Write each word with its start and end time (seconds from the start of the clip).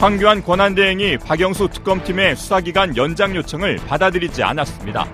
황교안 0.00 0.42
권한대행이 0.42 1.18
박영수 1.18 1.68
특검팀의 1.68 2.34
수사기간 2.34 2.96
연장 2.96 3.36
요청을 3.36 3.76
받아들이지 3.86 4.42
않았습니다. 4.42 5.04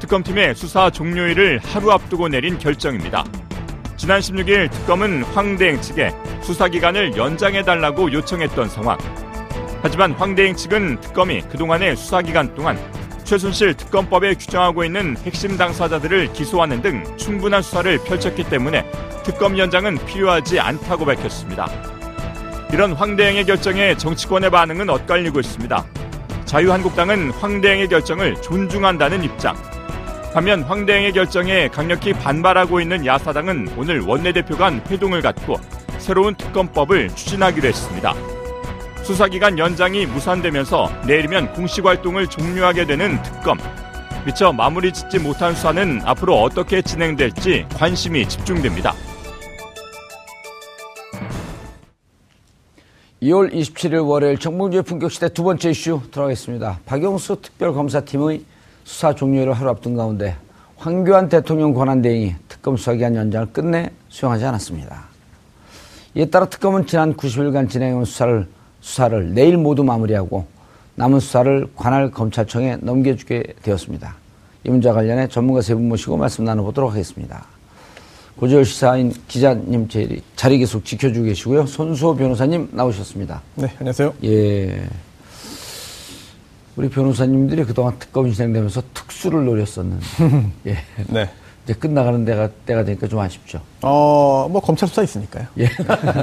특검팀의 0.00 0.56
수사 0.56 0.90
종료일을 0.90 1.60
하루 1.62 1.92
앞두고 1.92 2.26
내린 2.26 2.58
결정입니다. 2.58 3.24
지난 3.96 4.18
16일 4.18 4.68
특검은 4.72 5.22
황대행 5.22 5.80
측에 5.80 6.10
수사기간을 6.42 7.16
연장해달라고 7.16 8.12
요청했던 8.12 8.68
상황. 8.68 8.98
하지만 9.80 10.10
황대행 10.10 10.56
측은 10.56 11.00
특검이 11.02 11.42
그동안의 11.42 11.94
수사기간 11.94 12.52
동안 12.56 12.76
최순실 13.22 13.74
특검법에 13.74 14.34
규정하고 14.34 14.82
있는 14.82 15.16
핵심 15.18 15.56
당사자들을 15.56 16.32
기소하는 16.32 16.82
등 16.82 17.16
충분한 17.16 17.62
수사를 17.62 17.96
펼쳤기 17.98 18.42
때문에 18.50 18.90
특검 19.22 19.56
연장은 19.56 20.04
필요하지 20.04 20.58
않다고 20.58 21.04
밝혔습니다. 21.04 21.70
이런 22.72 22.92
황대행의 22.92 23.44
결정에 23.44 23.96
정치권의 23.96 24.50
반응은 24.50 24.90
엇갈리고 24.90 25.40
있습니다. 25.40 25.84
자유한국당은 26.44 27.30
황대행의 27.30 27.88
결정을 27.88 28.40
존중한다는 28.42 29.22
입장. 29.22 29.56
반면 30.34 30.62
황대행의 30.62 31.12
결정에 31.12 31.68
강력히 31.68 32.12
반발하고 32.12 32.80
있는 32.80 33.06
야사당은 33.06 33.68
오늘 33.76 34.00
원내대표 34.00 34.56
간 34.56 34.82
회동을 34.90 35.22
갖고 35.22 35.58
새로운 35.98 36.34
특검법을 36.34 37.08
추진하기로 37.14 37.68
했습니다. 37.68 38.14
수사기간 39.02 39.58
연장이 39.58 40.04
무산되면서 40.04 40.90
내일이면 41.06 41.52
공식 41.52 41.86
활동을 41.86 42.26
종료하게 42.26 42.86
되는 42.86 43.22
특검. 43.22 43.58
미처 44.26 44.52
마무리 44.52 44.92
짓지 44.92 45.20
못한 45.20 45.54
수사는 45.54 46.02
앞으로 46.04 46.42
어떻게 46.42 46.82
진행될지 46.82 47.66
관심이 47.76 48.28
집중됩니다. 48.28 48.92
2월 53.22 53.52
27일 53.52 54.06
월요일 54.06 54.38
정봉주의 54.38 54.82
품격시대 54.82 55.30
두 55.30 55.42
번째 55.42 55.70
이슈 55.70 56.02
들어가겠습니다. 56.10 56.80
박영수 56.84 57.40
특별검사팀의 57.40 58.44
수사 58.84 59.14
종료를 59.14 59.54
하루 59.54 59.70
앞둔 59.70 59.96
가운데 59.96 60.36
황교안 60.76 61.28
대통령 61.30 61.72
권한대행이 61.72 62.34
특검 62.48 62.76
수사기간 62.76 63.16
연장을 63.16 63.52
끝내 63.52 63.90
수용하지 64.10 64.44
않았습니다. 64.44 65.04
이에 66.14 66.26
따라 66.26 66.46
특검은 66.46 66.86
지난 66.86 67.14
90일간 67.14 67.70
진행해온 67.70 68.04
수사를, 68.04 68.46
수사를 68.80 69.32
내일 69.34 69.56
모두 69.56 69.82
마무리하고 69.82 70.46
남은 70.96 71.20
수사를 71.20 71.66
관할 71.74 72.10
검찰청에 72.10 72.76
넘겨주게 72.82 73.44
되었습니다. 73.62 74.14
이 74.64 74.70
문제와 74.70 74.94
관련해 74.94 75.28
전문가 75.28 75.62
세 75.62 75.74
분 75.74 75.88
모시고 75.88 76.16
말씀 76.18 76.44
나눠보도록 76.44 76.92
하겠습니다. 76.92 77.55
고재열 78.38 78.66
시사인 78.66 79.14
기자님 79.28 79.88
자리 80.36 80.58
계속 80.58 80.84
지켜주고 80.84 81.24
계시고요. 81.26 81.66
손수호 81.66 82.16
변호사님 82.16 82.68
나오셨습니다. 82.72 83.40
네, 83.54 83.72
안녕하세요. 83.78 84.12
예. 84.24 84.88
우리 86.76 86.90
변호사님들이 86.90 87.64
그동안 87.64 87.98
특검이 87.98 88.34
진행되면서 88.34 88.82
특수를 88.92 89.46
노렸었는데, 89.46 90.06
예. 90.66 90.76
네. 91.08 91.30
이제 91.64 91.72
끝나가는 91.72 92.22
데가, 92.26 92.50
때가 92.66 92.84
되니까 92.84 93.08
좀 93.08 93.18
아쉽죠. 93.20 93.62
어, 93.80 94.46
뭐, 94.50 94.60
검찰 94.60 94.86
수사 94.86 95.02
있으니까요. 95.02 95.46
예. 95.58 95.70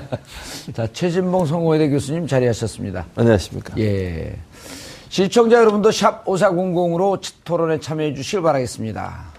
자, 0.74 0.88
최진봉 0.94 1.48
성공회대 1.48 1.90
교수님 1.90 2.28
자리하셨습니다. 2.28 3.08
안녕하십니까. 3.16 3.74
예. 3.80 4.36
시청자 5.10 5.58
여러분도 5.58 5.92
샵 5.92 6.24
5400으로 6.26 7.20
토론에 7.44 7.80
참여해 7.80 8.14
주시길 8.14 8.44
바라겠습니다. 8.44 9.33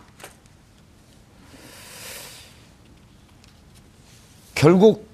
결국 4.64 5.06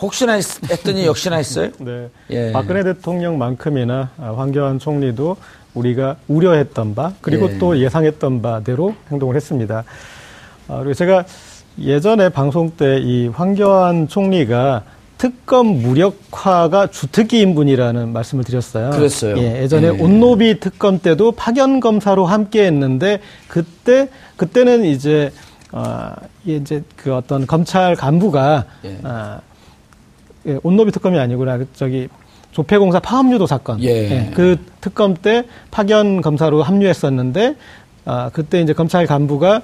혹시나 0.00 0.32
했더니 0.70 1.04
역시나 1.04 1.36
했어요? 1.36 1.68
네. 1.80 2.08
예. 2.30 2.52
박근혜 2.52 2.82
대통령만큼이나 2.82 4.08
황교안 4.16 4.78
총리도 4.78 5.36
우리가 5.74 6.16
우려했던 6.28 6.94
바 6.94 7.12
그리고 7.20 7.50
예. 7.52 7.58
또 7.58 7.78
예상했던 7.78 8.40
바대로 8.40 8.94
행동을 9.10 9.36
했습니다. 9.36 9.84
아, 10.68 10.78
그리고 10.78 10.94
제가 10.94 11.24
예전에 11.78 12.30
방송 12.30 12.70
때 12.70 12.98
이 13.02 13.28
황교안 13.28 14.08
총리가 14.08 14.84
특검 15.18 15.66
무력화가 15.82 16.86
주특기 16.86 17.40
인 17.42 17.54
분이라는 17.54 18.10
말씀을 18.14 18.42
드렸어요. 18.44 18.90
그랬어요. 18.90 19.36
예, 19.36 19.62
예전에 19.62 19.88
예. 19.88 19.90
온노비 19.90 20.60
특검 20.60 20.98
때도 20.98 21.32
파견 21.32 21.80
검사로 21.80 22.24
함께 22.24 22.64
했는데 22.64 23.20
그때 23.46 24.08
그때는 24.38 24.86
이제 24.86 25.30
어, 25.72 26.12
이제 26.44 26.82
그 26.96 27.14
어떤 27.14 27.46
검찰 27.46 27.94
간부가 27.94 28.64
예. 28.84 28.98
어, 29.04 29.40
예, 30.46 30.58
온노비 30.62 30.90
특검이 30.90 31.18
아니구나. 31.18 31.58
그 31.58 31.68
저기 31.74 32.08
조폐공사 32.52 33.00
파업유도 33.00 33.46
사건. 33.46 33.82
예. 33.82 33.88
예. 33.88 34.30
그 34.34 34.58
특검 34.80 35.14
때 35.14 35.44
파견 35.70 36.20
검사로 36.20 36.62
합류했었는데 36.62 37.56
아, 38.04 38.30
그때 38.32 38.60
이제 38.60 38.72
검찰 38.72 39.06
간부가 39.06 39.62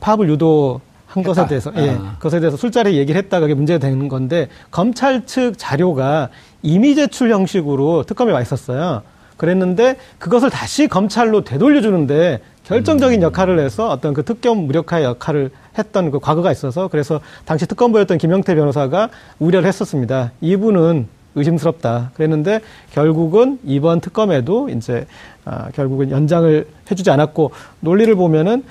파업을 0.00 0.28
유도 0.28 0.80
한 1.06 1.22
것에 1.22 1.46
대해서, 1.46 1.72
예, 1.76 1.90
아. 1.98 2.16
그것에 2.18 2.38
대해서 2.38 2.56
술자리 2.56 2.98
얘기를 2.98 3.18
했다가 3.18 3.40
그게 3.40 3.54
문제가 3.54 3.78
되는 3.78 4.08
건데, 4.08 4.48
검찰 4.70 5.24
측 5.24 5.54
자료가 5.56 6.28
이미 6.62 6.94
제출 6.94 7.32
형식으로 7.32 8.02
특검에 8.02 8.30
와 8.30 8.42
있었어요. 8.42 9.02
그랬는데, 9.38 9.96
그것을 10.18 10.50
다시 10.50 10.86
검찰로 10.86 11.44
되돌려 11.44 11.80
주는데, 11.80 12.40
결정적인 12.68 13.20
음. 13.20 13.22
역할을 13.22 13.58
해서 13.58 13.88
어떤 13.88 14.12
그 14.12 14.22
특검 14.22 14.66
무력화의 14.66 15.04
역할을 15.04 15.50
했던 15.78 16.10
그 16.10 16.20
과거가 16.20 16.52
있어서 16.52 16.88
그래서 16.88 17.20
당시 17.46 17.66
특검부였던 17.66 18.18
김영태 18.18 18.54
변호사가 18.54 19.08
우려를 19.38 19.66
했었습니다. 19.66 20.32
이분은 20.42 21.08
의심스럽다. 21.34 22.10
그랬는데 22.14 22.60
결국은 22.92 23.58
이번 23.64 24.00
특검에도 24.00 24.68
이제 24.68 25.06
아, 25.44 25.70
결국은 25.74 26.10
연장을 26.10 26.66
해주지 26.90 27.10
않았고 27.10 27.52
논리를 27.80 28.14
보면은 28.14 28.64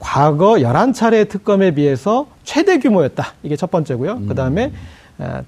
과거 0.00 0.54
11차례 0.54 1.28
특검에 1.28 1.70
비해서 1.70 2.26
최대 2.42 2.78
규모였다. 2.78 3.34
이게 3.44 3.54
첫 3.56 3.70
번째고요. 3.70 4.12
음. 4.14 4.26
그 4.26 4.34
다음에 4.34 4.66
아, 4.66 4.93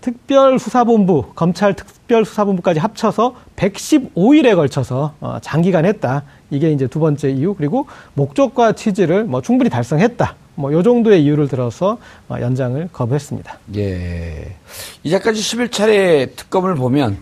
특별수사본부, 0.00 1.32
검찰 1.34 1.74
특별수사본부까지 1.74 2.78
합쳐서 2.78 3.34
115일에 3.56 4.54
걸쳐서 4.54 5.14
어, 5.20 5.38
장기간 5.40 5.84
했다. 5.84 6.22
이게 6.50 6.70
이제 6.70 6.86
두 6.86 7.00
번째 7.00 7.30
이유. 7.30 7.54
그리고 7.54 7.86
목적과 8.14 8.72
취지를 8.72 9.24
뭐 9.24 9.42
충분히 9.42 9.70
달성했다. 9.70 10.36
뭐, 10.58 10.72
요 10.72 10.82
정도의 10.82 11.22
이유를 11.24 11.48
들어서 11.48 11.98
어, 12.28 12.36
연장을 12.40 12.88
거부했습니다. 12.92 13.58
예. 13.76 14.56
이제까지 15.02 15.40
11차례 15.40 16.34
특검을 16.34 16.76
보면 16.76 17.18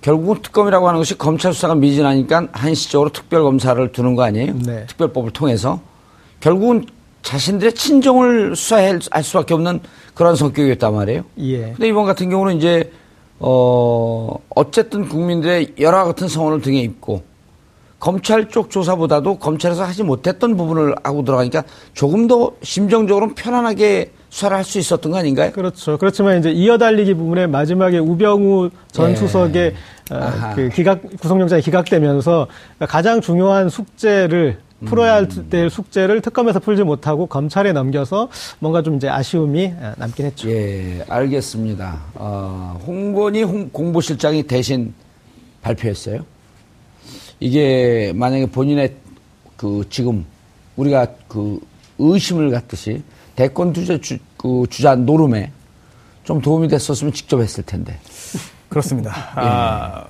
결국은 0.00 0.42
특검이라고 0.42 0.86
하는 0.86 0.98
것이 1.00 1.18
검찰 1.18 1.52
수사가 1.52 1.74
미진하니까 1.74 2.48
한시적으로 2.52 3.10
특별 3.10 3.42
검사를 3.42 3.90
두는 3.90 4.14
거 4.14 4.22
아니에요? 4.22 4.54
네. 4.64 4.86
특별법을 4.86 5.32
통해서. 5.32 5.80
결국은 6.40 6.86
자신들의 7.22 7.74
친정을 7.74 8.54
수사할 8.54 9.00
수밖에 9.22 9.54
없는 9.54 9.80
그런 10.18 10.34
성격이었단 10.34 10.92
말이에요. 10.92 11.22
예. 11.38 11.60
근데 11.60 11.86
이번 11.86 12.04
같은 12.04 12.28
경우는 12.28 12.56
이제, 12.56 12.90
어, 13.38 14.36
어쨌든 14.52 15.08
국민들의 15.08 15.74
열화 15.78 16.02
같은 16.06 16.26
성원을 16.26 16.60
등에 16.60 16.80
입고 16.80 17.22
검찰 18.00 18.48
쪽 18.48 18.68
조사보다도 18.68 19.38
검찰에서 19.38 19.84
하지 19.84 20.02
못했던 20.02 20.56
부분을 20.56 20.96
하고 21.04 21.22
들어가니까 21.24 21.62
조금 21.94 22.26
더 22.26 22.50
심정적으로 22.64 23.32
편안하게 23.36 24.10
수사를 24.28 24.56
할 24.56 24.64
수 24.64 24.80
있었던 24.80 25.12
거 25.12 25.18
아닌가요? 25.18 25.52
그렇죠. 25.52 25.96
그렇지만 25.98 26.40
이제 26.40 26.50
이어달리기 26.50 27.14
부분에 27.14 27.46
마지막에 27.46 27.98
우병우 27.98 28.70
전 28.90 29.12
예. 29.12 29.14
수석의 29.14 29.74
어, 30.10 30.52
그 30.56 30.68
기각 30.70 31.00
구속영장이 31.20 31.62
기각되면서 31.62 32.48
가장 32.88 33.20
중요한 33.20 33.68
숙제를 33.68 34.58
풀어야 34.84 35.26
될 35.26 35.64
음. 35.64 35.68
숙제를 35.68 36.20
특검에서 36.20 36.60
풀지 36.60 36.84
못하고 36.84 37.26
검찰에 37.26 37.72
넘겨서 37.72 38.28
뭔가 38.60 38.82
좀 38.82 38.96
이제 38.96 39.08
아쉬움이 39.08 39.74
어, 39.76 39.94
남긴 39.96 40.26
했죠. 40.26 40.48
예, 40.50 41.04
알겠습니다. 41.08 42.00
어, 42.14 42.80
홍건희 42.86 43.42
홍, 43.42 43.68
공보실장이 43.70 44.44
대신 44.44 44.94
발표했어요. 45.62 46.24
이게 47.40 48.12
만약에 48.14 48.46
본인의 48.46 48.94
그 49.56 49.84
지금 49.90 50.24
우리가 50.76 51.06
그 51.26 51.60
의심을 51.98 52.50
갖듯이 52.50 53.02
대권 53.34 53.74
주자 53.74 53.98
주, 53.98 54.18
그 54.36 54.64
주자 54.70 54.94
노름에 54.94 55.50
좀 56.22 56.40
도움이 56.40 56.68
됐었으면 56.68 57.12
직접 57.12 57.40
했을 57.40 57.64
텐데. 57.64 57.98
그렇습니다. 58.68 59.10
예. 59.10 59.40
아, 59.40 60.04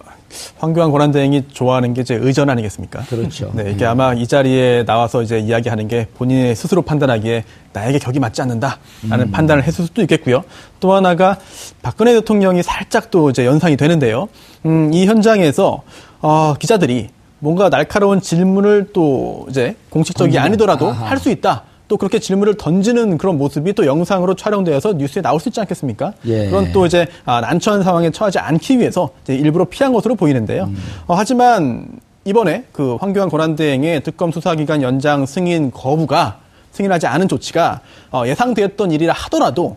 황교안 0.58 0.90
권한대행이 0.90 1.48
좋아하는 1.52 1.94
게 1.94 2.02
이제 2.02 2.14
의전 2.14 2.50
아니겠습니까? 2.50 3.02
그렇죠. 3.08 3.50
네, 3.54 3.70
이게 3.70 3.84
아마 3.84 4.12
이 4.14 4.26
자리에 4.26 4.84
나와서 4.84 5.22
이제 5.22 5.38
이야기하는 5.38 5.88
게 5.88 6.06
본인의 6.16 6.54
스스로 6.54 6.82
판단하기에 6.82 7.44
나에게 7.72 7.98
격이 7.98 8.18
맞지 8.20 8.42
않는다라는 8.42 8.78
음. 9.26 9.30
판단을 9.30 9.62
했을 9.64 9.84
수도 9.86 10.02
있겠고요. 10.02 10.44
또 10.80 10.92
하나가 10.94 11.38
박근혜 11.82 12.12
대통령이 12.14 12.62
살짝 12.62 13.10
또 13.10 13.30
이제 13.30 13.46
연상이 13.46 13.76
되는데요. 13.76 14.28
음, 14.66 14.92
이 14.92 15.06
현장에서 15.06 15.82
어, 16.20 16.54
기자들이 16.58 17.08
뭔가 17.40 17.70
날카로운 17.70 18.20
질문을 18.20 18.88
또 18.92 19.46
이제 19.48 19.76
공식적이. 19.90 20.38
아니더라도. 20.38 20.90
할 20.90 21.18
수 21.18 21.30
있다. 21.30 21.62
또 21.88 21.96
그렇게 21.96 22.18
질문을 22.18 22.56
던지는 22.56 23.18
그런 23.18 23.38
모습이 23.38 23.72
또 23.72 23.86
영상으로 23.86 24.34
촬영되어서 24.34 24.92
뉴스에 24.94 25.22
나올 25.22 25.40
수 25.40 25.48
있지 25.48 25.60
않겠습니까? 25.60 26.12
예. 26.26 26.48
그런 26.48 26.70
또 26.72 26.86
이제 26.86 27.06
아, 27.24 27.40
난처한 27.40 27.82
상황에 27.82 28.10
처하지 28.10 28.38
않기 28.38 28.78
위해서 28.78 29.10
일부러 29.26 29.64
피한 29.64 29.92
것으로 29.92 30.14
보이는데요. 30.14 30.64
음. 30.64 30.76
어, 31.06 31.14
하지만 31.14 31.86
이번에 32.24 32.64
그 32.72 32.96
황교안 32.96 33.30
권한대행의 33.30 34.02
특검 34.02 34.30
수사기간 34.30 34.82
연장 34.82 35.24
승인 35.24 35.70
거부가 35.70 36.40
승인하지 36.72 37.06
않은 37.06 37.28
조치가 37.28 37.80
어, 38.10 38.22
예상되었던 38.26 38.92
일이라 38.92 39.12
하더라도 39.12 39.76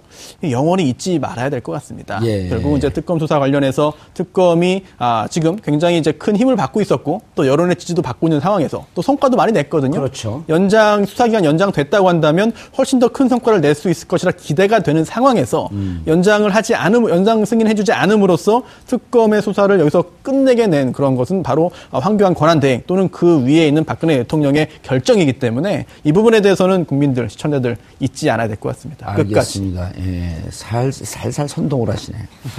영원히 0.50 0.88
잊지 0.90 1.20
말아야 1.20 1.50
될 1.50 1.62
것 1.62 1.72
같습니다. 1.74 2.20
예. 2.24 2.48
결국 2.50 2.78
이제 2.78 2.90
특검 2.90 3.20
수사 3.20 3.38
관련해서 3.40 3.94
특검이 4.14 4.84
아, 4.98 5.28
지금 5.30 5.56
굉장히 5.58 5.98
이제 5.98 6.12
큰 6.12 6.36
힘을 6.36 6.56
받고 6.56 6.82
있었고 6.82 7.22
또 7.36 7.46
여론의 7.48 7.76
지지도 7.76 8.02
받고 8.02 8.28
있는 8.28 8.40
상황에서 8.40 8.86
또 8.96 9.02
성과도 9.02 9.38
많이 9.38 9.52
냈거든요. 9.52 10.00
그렇죠. 10.00 10.44
연장 10.50 11.06
수사기간 11.06 11.46
연장됐다고 11.46 12.08
한다면 12.10 12.52
훨씬 12.78 13.00
더 13.00 13.10
큰 13.10 13.28
성과를 13.28 13.60
낼 13.62 13.76
수 13.76 13.90
있을 13.90 14.08
것이라 14.08 14.32
기대가 14.34 14.80
되는 14.80 15.04
상황에서 15.06 15.70
음. 15.72 16.04
연장을 16.08 16.50
하지 16.54 16.76
않음 16.76 17.10
연장 17.10 17.44
승인해주지 17.46 17.92
않음으로써 17.94 18.64
특검의 18.88 19.42
수사를 19.42 19.80
여기서 19.80 20.04
끝내게 20.24 20.68
낸 20.68 20.92
그런 20.94 21.16
것은 21.16 21.42
바로 21.44 21.72
황교안 21.92 22.34
권한 22.34 22.60
대행 22.60 22.84
또는 22.88 23.10
그 23.10 23.44
위에 23.46 23.68
있는 23.68 23.84
박근혜 23.86 24.18
대통령의 24.18 24.68
결정이기 24.84 25.34
때문에 25.34 25.86
이 26.04 26.12
부분에 26.12 26.42
대해서는 26.42 26.86
국민들 26.92 27.30
시청자들 27.30 27.78
잊지 28.02 28.30
않아야 28.30 28.50
될 28.50 28.58
것 28.58 28.76
같습니다. 28.76 29.14
끝까지. 29.14 29.60
알겠습니다. 29.60 29.92
예, 30.00 30.44
살, 30.50 30.92
살살 30.92 31.48
선동을 31.48 31.90
하시네. 31.90 32.18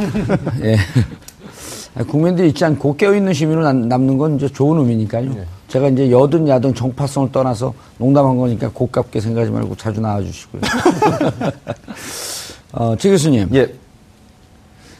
예. 0.65 0.77
국민들이 2.05 2.49
잊지 2.49 2.65
않고 2.65 2.97
깨어있는 2.97 3.35
시민으로 3.35 3.63
남- 3.65 3.89
남는 3.89 4.17
건 4.17 4.37
이제 4.37 4.49
좋은 4.49 4.79
의미니까요. 4.79 5.37
제가 5.69 5.89
이제 5.89 6.11
여든 6.11 6.49
야든 6.49 6.75
정파성을 6.75 7.31
떠나서 7.31 7.75
농담한 7.99 8.39
거니까 8.39 8.71
고깝게 8.73 9.21
생각하지 9.21 9.53
말고 9.53 9.77
자주 9.77 10.01
나와주시고요. 10.01 10.63
어, 12.73 12.97
최 12.97 13.11
교수님. 13.11 13.51
예, 13.53 13.71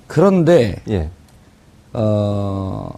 그런데, 0.07 0.77
예, 0.91 1.09
어, 1.95 2.91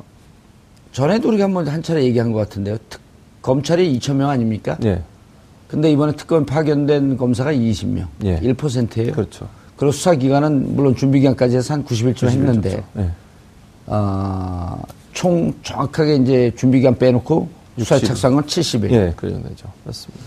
전에도 0.90 1.28
우리가 1.28 1.44
한번 1.44 1.68
한 1.68 1.80
차례 1.80 2.02
얘기한 2.02 2.32
것 2.32 2.40
같은데요. 2.40 2.76
특- 2.90 3.00
검찰이 3.42 3.96
2,000명 4.00 4.26
아닙니까? 4.28 4.76
예, 4.82 5.00
근데 5.68 5.90
이번에 5.90 6.12
특검 6.12 6.44
파견된 6.46 7.16
검사가 7.16 7.52
20명. 7.52 8.06
예. 8.24 8.38
1%예요. 8.40 9.12
그렇죠. 9.12 9.48
그리고 9.76 9.92
수사 9.92 10.14
기간은 10.14 10.76
물론 10.76 10.94
준비 10.94 11.20
기간까지 11.20 11.56
해서 11.56 11.74
한 11.74 11.84
90일쯤 11.84 12.28
했는데 12.28 12.84
예. 12.98 13.10
어, 13.86 14.80
총 15.12 15.52
정확하게 15.62 16.16
이제 16.16 16.52
준비 16.56 16.78
기간 16.78 16.96
빼놓고 16.96 17.48
유사 17.78 17.96
90일. 17.96 18.06
착수한 18.06 18.34
건 18.36 18.44
70일. 18.44 18.90
예, 18.92 19.12
그 19.16 19.30
정도죠. 19.30 19.68
맞습니다. 19.84 20.24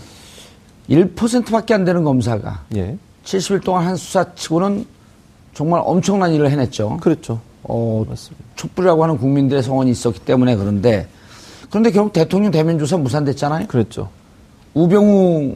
1%밖에 0.90 1.74
안 1.74 1.84
되는 1.84 2.02
검사가 2.04 2.64
예, 2.76 2.96
70일 3.24 3.62
동안 3.62 3.86
한 3.86 3.96
수사치고는 3.96 4.86
정말 5.54 5.82
엄청난 5.84 6.32
일을 6.32 6.50
해냈죠. 6.50 6.98
그렇죠. 6.98 7.40
어, 7.62 8.04
맞습니다. 8.08 8.44
촛불이라고 8.56 9.02
하는 9.02 9.18
국민들의 9.18 9.62
성원이 9.62 9.90
있었기 9.90 10.20
때문에 10.20 10.56
그런데 10.56 11.08
그런데 11.70 11.90
결국 11.90 12.12
대통령 12.12 12.50
대면 12.50 12.78
조사 12.78 12.96
무산됐잖아요. 12.96 13.66
그렇죠. 13.66 14.08
우병우 14.82 15.54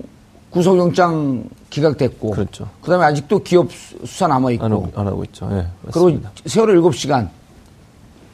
구속영장 0.51 1.45
기각됐고 1.71 2.31
그렇죠. 2.31 2.69
그 2.83 2.91
다음에 2.91 3.05
아직도 3.07 3.39
기업 3.43 3.73
수- 3.73 3.97
수사 4.05 4.27
남아 4.27 4.51
있고 4.53 4.65
안 4.65 4.73
하고, 4.73 4.89
안 4.95 5.07
하고 5.07 5.25
있죠. 5.25 5.49
예, 5.53 5.67
그리고 5.91 6.07
맞습니다. 6.07 6.31
세월호 6.45 6.91
7시간 6.91 7.29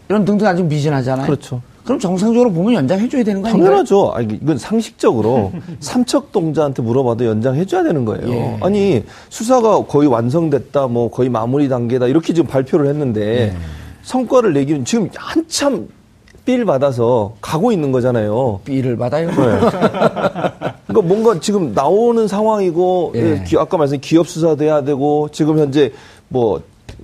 이런 0.09 0.25
등등 0.25 0.47
아직 0.47 0.65
미진하잖아요. 0.65 1.27
그렇죠. 1.27 1.61
그럼 1.85 1.99
정상적으로 2.01 2.53
보면 2.53 2.75
연장해줘야 2.75 3.23
되는 3.23 3.41
거 3.41 3.49
아닌가요? 3.49 3.69
당연하죠. 3.71 4.13
아니, 4.15 4.35
이건 4.43 4.59
상식적으로 4.59 5.53
삼척동자한테 5.81 6.83
물어봐도 6.83 7.25
연장해줘야 7.27 7.83
되는 7.85 8.05
거예요. 8.05 8.29
예. 8.31 8.59
아니 8.63 9.05
수사가 9.29 9.85
거의 9.87 10.09
완성됐다, 10.09 10.89
뭐 10.89 11.11
거의 11.11 11.29
마무리 11.29 11.69
단계다 11.69 12.07
이렇게 12.09 12.33
지금 12.35 12.49
발표를 12.51 12.89
했는데 12.89 13.53
예. 13.53 13.57
성과를 14.03 14.55
내기는 14.55 14.85
지금 14.85 15.09
한참 15.15 15.89
삘 16.45 16.65
받아서 16.65 17.35
가고 17.43 17.73
있는 17.73 17.93
거잖아요. 17.93 18.61
B를 18.65 18.97
받아요. 18.97 19.29
그러니까 21.01 21.03
뭔가 21.03 21.41
지금 21.41 21.73
나오는 21.73 22.27
상황이고 22.29 23.13
예. 23.15 23.45
기- 23.47 23.57
아까 23.57 23.77
말씀 23.77 23.99
기업 24.01 24.29
수사도 24.29 24.65
해야 24.65 24.83
되고 24.83 25.29
지금 25.33 25.59
현재 25.59 25.93
뭐 26.29 26.61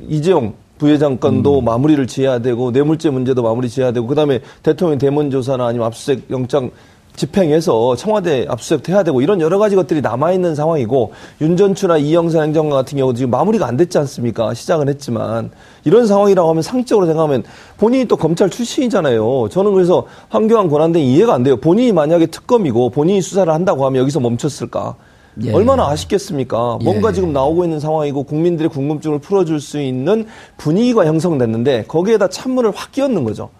이재용 0.08 0.54
부회장 0.78 1.18
건도 1.18 1.60
음. 1.60 1.64
마무리를 1.64 2.04
지어야 2.06 2.40
되고 2.40 2.70
뇌물죄 2.72 3.10
문제도 3.10 3.40
마무리 3.42 3.68
지어야 3.68 3.92
되고 3.92 4.06
그다음에 4.06 4.40
대통령 4.62 4.98
대면 4.98 5.30
조사나 5.30 5.66
아니면 5.66 5.86
압수수색 5.86 6.30
영장 6.30 6.70
집행해서 7.16 7.94
청와대 7.96 8.44
압수수색도 8.48 8.92
해야 8.92 9.02
되고 9.02 9.20
이런 9.20 9.40
여러 9.40 9.58
가지 9.58 9.76
것들이 9.76 10.00
남아 10.00 10.32
있는 10.32 10.54
상황이고 10.54 11.12
윤전추나 11.40 11.98
이영선 11.98 12.42
행정관 12.42 12.76
같은 12.78 12.98
경우 12.98 13.14
지금 13.14 13.30
마무리가 13.30 13.66
안 13.66 13.76
됐지 13.76 13.98
않습니까? 13.98 14.52
시작은 14.52 14.88
했지만 14.88 15.50
이런 15.84 16.06
상황이라고 16.06 16.48
하면 16.50 16.62
상식적으로 16.62 17.06
생각하면 17.06 17.44
본인이 17.76 18.06
또 18.06 18.16
검찰 18.16 18.50
출신이잖아요. 18.50 19.48
저는 19.50 19.72
그래서 19.72 20.06
황교안 20.28 20.68
권한대행 20.68 21.06
이해가 21.06 21.34
안 21.34 21.42
돼요. 21.44 21.56
본인이 21.56 21.92
만약에 21.92 22.26
특검이고 22.26 22.90
본인이 22.90 23.22
수사를 23.22 23.52
한다고 23.52 23.86
하면 23.86 24.00
여기서 24.00 24.18
멈췄을까? 24.20 24.96
예. 25.42 25.52
얼마나 25.52 25.88
아쉽겠습니까? 25.88 26.78
뭔가 26.82 27.08
예. 27.10 27.12
지금 27.12 27.32
나오고 27.32 27.64
있는 27.64 27.80
상황이고 27.80 28.24
국민들의 28.24 28.70
궁금증을 28.70 29.18
풀어줄 29.18 29.60
수 29.60 29.80
있는 29.80 30.26
분위기가 30.56 31.06
형성됐는데 31.06 31.84
거기에다 31.88 32.28
찬물을 32.28 32.72
확 32.74 32.92
끼얹는 32.92 33.24
거죠. 33.24 33.50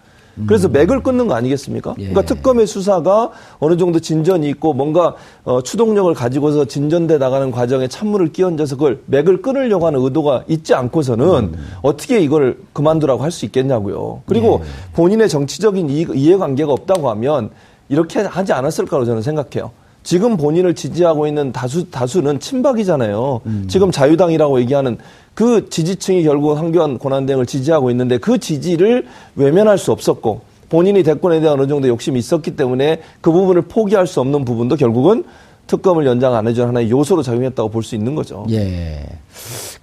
그래서 0.47 0.67
맥을 0.67 1.01
끊는 1.01 1.27
거 1.27 1.35
아니겠습니까? 1.35 1.91
음. 1.91 1.95
예. 1.99 2.09
그러니까 2.09 2.21
특검의 2.23 2.67
수사가 2.67 3.31
어느 3.59 3.77
정도 3.77 3.99
진전이 3.99 4.49
있고 4.49 4.73
뭔가 4.73 5.15
어, 5.43 5.61
추동력을 5.61 6.13
가지고서 6.13 6.65
진전돼 6.65 7.17
나가는 7.17 7.51
과정에 7.51 7.87
찬물을 7.87 8.33
끼얹어서 8.33 8.75
그걸 8.75 9.01
맥을 9.05 9.41
끊으려고 9.41 9.85
하는 9.87 10.01
의도가 10.01 10.43
있지 10.47 10.73
않고서는 10.73 11.25
음. 11.25 11.67
어떻게 11.81 12.19
이걸 12.19 12.57
그만두라고 12.73 13.23
할 13.23 13.31
수 13.35 13.45
있겠냐고요. 13.45 14.21
그리고 14.25 14.61
예. 14.63 14.93
본인의 14.93 15.27
정치적인 15.29 15.89
이해, 15.89 16.05
이해관계가 16.13 16.71
없다고 16.71 17.09
하면 17.09 17.49
이렇게 17.89 18.21
하지 18.21 18.53
않았을 18.53 18.85
거라고 18.85 19.05
저는 19.05 19.21
생각해요. 19.21 19.71
지금 20.03 20.37
본인을 20.37 20.75
지지하고 20.75 21.27
있는 21.27 21.51
다수 21.51 21.89
다수는 21.89 22.39
친박이잖아요. 22.39 23.41
지금 23.67 23.91
자유당이라고 23.91 24.59
얘기하는 24.61 24.97
그 25.35 25.69
지지층이 25.69 26.23
결국 26.23 26.57
황교안 26.57 26.97
권한대행을 26.97 27.45
지지하고 27.45 27.91
있는데 27.91 28.17
그 28.17 28.39
지지를 28.39 29.05
외면할 29.35 29.77
수 29.77 29.91
없었고 29.91 30.41
본인이 30.69 31.03
대권에 31.03 31.41
대한 31.41 31.59
어느 31.59 31.67
정도 31.67 31.87
욕심이 31.87 32.17
있었기 32.17 32.55
때문에 32.55 33.01
그 33.21 33.31
부분을 33.31 33.63
포기할 33.63 34.07
수 34.07 34.21
없는 34.21 34.45
부분도 34.45 34.77
결국은 34.77 35.23
특검을 35.67 36.05
연장 36.05 36.33
안 36.35 36.47
해준 36.47 36.67
하나의 36.67 36.89
요소로 36.89 37.21
작용했다고 37.21 37.69
볼 37.69 37.83
수 37.83 37.95
있는 37.95 38.15
거죠. 38.15 38.45
예. 38.49 39.05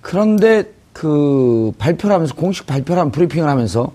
그런데 0.00 0.64
그 0.92 1.72
발표를 1.78 2.14
하면서 2.14 2.34
공식 2.34 2.66
발표를 2.66 3.00
하면 3.00 3.12
브리핑을 3.12 3.48
하면서 3.48 3.92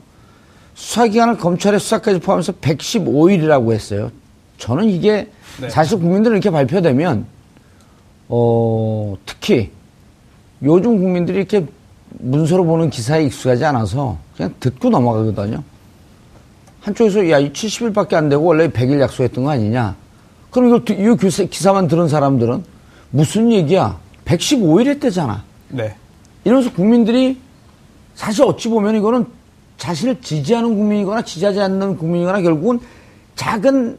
수사 0.76 1.08
기간을 1.08 1.38
검찰의 1.38 1.80
수사까지 1.80 2.20
포함해서 2.20 2.54
115일이라고 2.54 3.72
했어요. 3.74 4.12
저는 4.58 4.86
이게 4.90 5.30
사실 5.70 5.98
국민들은 6.00 6.38
이렇게 6.38 6.50
발표되면 6.52 7.26
어 8.30 9.16
특히 9.26 9.72
요즘 10.64 10.98
국민들이 11.00 11.38
이렇게 11.40 11.66
문서로 12.10 12.66
보는 12.66 12.90
기사에 12.90 13.24
익숙하지 13.26 13.66
않아서 13.66 14.18
그냥 14.36 14.54
듣고 14.60 14.90
넘어가거든요. 14.90 15.64
한쪽에서 16.82 17.30
야, 17.30 17.40
이 17.40 17.52
70일밖에 17.52 18.14
안 18.14 18.30
되고 18.30 18.44
원래 18.44 18.70
100일 18.70 19.00
약속했던 19.02 19.44
거 19.44 19.50
아니냐. 19.52 19.96
그럼 20.50 20.70
이거, 20.70 20.86
드- 20.86 20.94
이 20.94 21.18
기사, 21.18 21.44
기사만 21.44 21.88
들은 21.88 22.08
사람들은 22.08 22.64
무슨 23.12 23.52
얘기야? 23.52 23.98
115일 24.26 24.88
했대잖아. 24.88 25.44
네. 25.70 25.96
이러면서 26.44 26.72
국민들이 26.72 27.38
사실 28.16 28.44
어찌 28.46 28.70
보면 28.70 28.96
이거는 28.96 29.26
자신을 29.78 30.22
지지하는 30.22 30.76
국민이거나 30.76 31.22
지지하지 31.22 31.60
않는 31.60 31.98
국민이거나 31.98 32.42
결국은 32.42 32.80
작은 33.36 33.98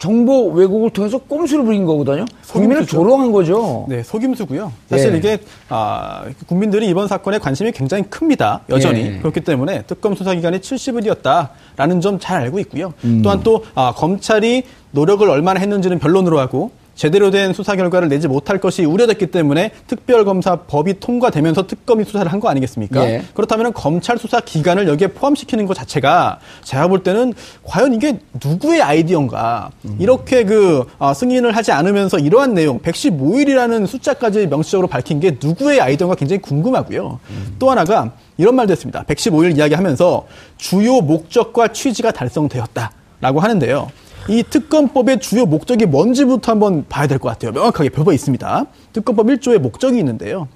정보 0.00 0.48
왜곡을 0.48 0.90
통해서 0.90 1.18
꼼수를 1.18 1.62
부린 1.64 1.84
거거든요. 1.84 2.24
국민을. 2.48 2.86
조롱한 2.86 3.30
거죠. 3.32 3.84
네, 3.86 4.02
속임수고요. 4.02 4.72
사실 4.88 5.12
예. 5.12 5.18
이게 5.18 5.38
아, 5.68 6.24
국민들이 6.46 6.88
이번 6.88 7.06
사건에 7.06 7.38
관심이 7.38 7.70
굉장히 7.70 8.04
큽니다. 8.04 8.62
여전히 8.70 9.00
예. 9.00 9.18
그렇기 9.18 9.42
때문에 9.42 9.82
특검 9.86 10.14
수사 10.14 10.34
기간이 10.34 10.58
70일이었다라는 10.60 12.00
점 12.00 12.18
잘 12.18 12.40
알고 12.42 12.58
있고요. 12.60 12.92
음. 13.04 13.20
또한 13.22 13.42
또 13.42 13.64
아, 13.74 13.92
검찰이 13.94 14.64
노력을 14.92 15.28
얼마나 15.28 15.60
했는지는 15.60 15.98
변론으로 15.98 16.38
하고 16.40 16.70
제대로 17.00 17.30
된 17.30 17.54
수사 17.54 17.76
결과를 17.76 18.10
내지 18.10 18.28
못할 18.28 18.58
것이 18.58 18.84
우려됐기 18.84 19.28
때문에 19.28 19.70
특별검사법이 19.86 21.00
통과되면서 21.00 21.66
특검이 21.66 22.04
수사를 22.04 22.30
한 22.30 22.40
거 22.40 22.50
아니겠습니까? 22.50 23.04
예. 23.06 23.22
그렇다면 23.32 23.72
검찰 23.72 24.18
수사 24.18 24.40
기간을 24.40 24.86
여기에 24.86 25.08
포함시키는 25.08 25.64
것 25.64 25.72
자체가 25.74 26.40
제가 26.62 26.88
볼 26.88 27.02
때는 27.02 27.32
과연 27.64 27.94
이게 27.94 28.18
누구의 28.44 28.82
아이디어인가 28.82 29.70
이렇게 29.98 30.44
그 30.44 30.84
어, 30.98 31.14
승인을 31.14 31.56
하지 31.56 31.72
않으면서 31.72 32.18
이러한 32.18 32.52
내용 32.52 32.80
115일이라는 32.80 33.86
숫자까지 33.86 34.46
명시적으로 34.48 34.86
밝힌 34.86 35.20
게 35.20 35.38
누구의 35.42 35.80
아이디어인가 35.80 36.16
굉장히 36.16 36.42
궁금하고요. 36.42 37.18
또 37.58 37.70
하나가 37.70 38.10
이런 38.36 38.54
말도 38.56 38.72
했습니다. 38.72 39.04
115일 39.04 39.56
이야기하면서 39.56 40.26
주요 40.58 41.00
목적과 41.00 41.68
취지가 41.68 42.10
달성되었다 42.12 42.90
라고 43.22 43.40
하는데요. 43.40 43.88
이 44.28 44.42
특검법의 44.42 45.20
주요 45.20 45.46
목적이 45.46 45.86
뭔지부터 45.86 46.52
한번 46.52 46.84
봐야 46.88 47.06
될 47.06 47.18
것 47.18 47.28
같아요. 47.30 47.52
명확하게 47.52 47.90
표가 47.90 48.12
있습니다. 48.12 48.66
특검법 48.92 49.26
1조의 49.26 49.58
목적이 49.58 49.98
있는데요. 49.98 50.48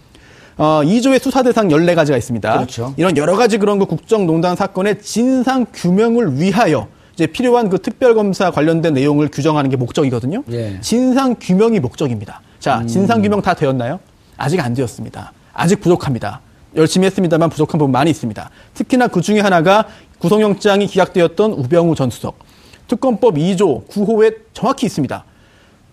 어, 0.56 0.82
2조의 0.84 1.20
수사 1.20 1.42
대상 1.42 1.68
14가지가 1.68 2.16
있습니다. 2.16 2.52
그렇죠. 2.52 2.94
이런 2.96 3.16
여러 3.16 3.36
가지 3.36 3.58
그런 3.58 3.78
그 3.78 3.86
국정농단 3.86 4.54
사건의 4.54 5.00
진상 5.02 5.66
규명을 5.72 6.38
위하여 6.40 6.86
이제 7.14 7.26
필요한 7.26 7.68
그 7.70 7.78
특별검사 7.80 8.50
관련된 8.50 8.94
내용을 8.94 9.28
규정하는 9.32 9.70
게 9.70 9.76
목적이거든요. 9.76 10.44
예. 10.52 10.78
진상 10.80 11.34
규명이 11.40 11.80
목적입니다. 11.80 12.40
자, 12.60 12.78
음. 12.80 12.86
진상 12.86 13.22
규명 13.22 13.42
다 13.42 13.54
되었나요? 13.54 13.98
아직 14.36 14.60
안 14.60 14.74
되었습니다. 14.74 15.32
아직 15.52 15.80
부족합니다. 15.80 16.40
열심히 16.76 17.06
했습니다만 17.06 17.50
부족한 17.50 17.78
부분 17.78 17.92
많이 17.92 18.10
있습니다. 18.10 18.50
특히나 18.74 19.06
그 19.08 19.20
중에 19.20 19.40
하나가 19.40 19.84
구속영장이 20.18 20.86
기각되었던 20.88 21.52
우병우 21.52 21.94
전 21.94 22.10
수석. 22.10 22.36
특검법 22.88 23.34
2조 23.34 23.86
9호에 23.88 24.36
정확히 24.52 24.86
있습니다. 24.86 25.24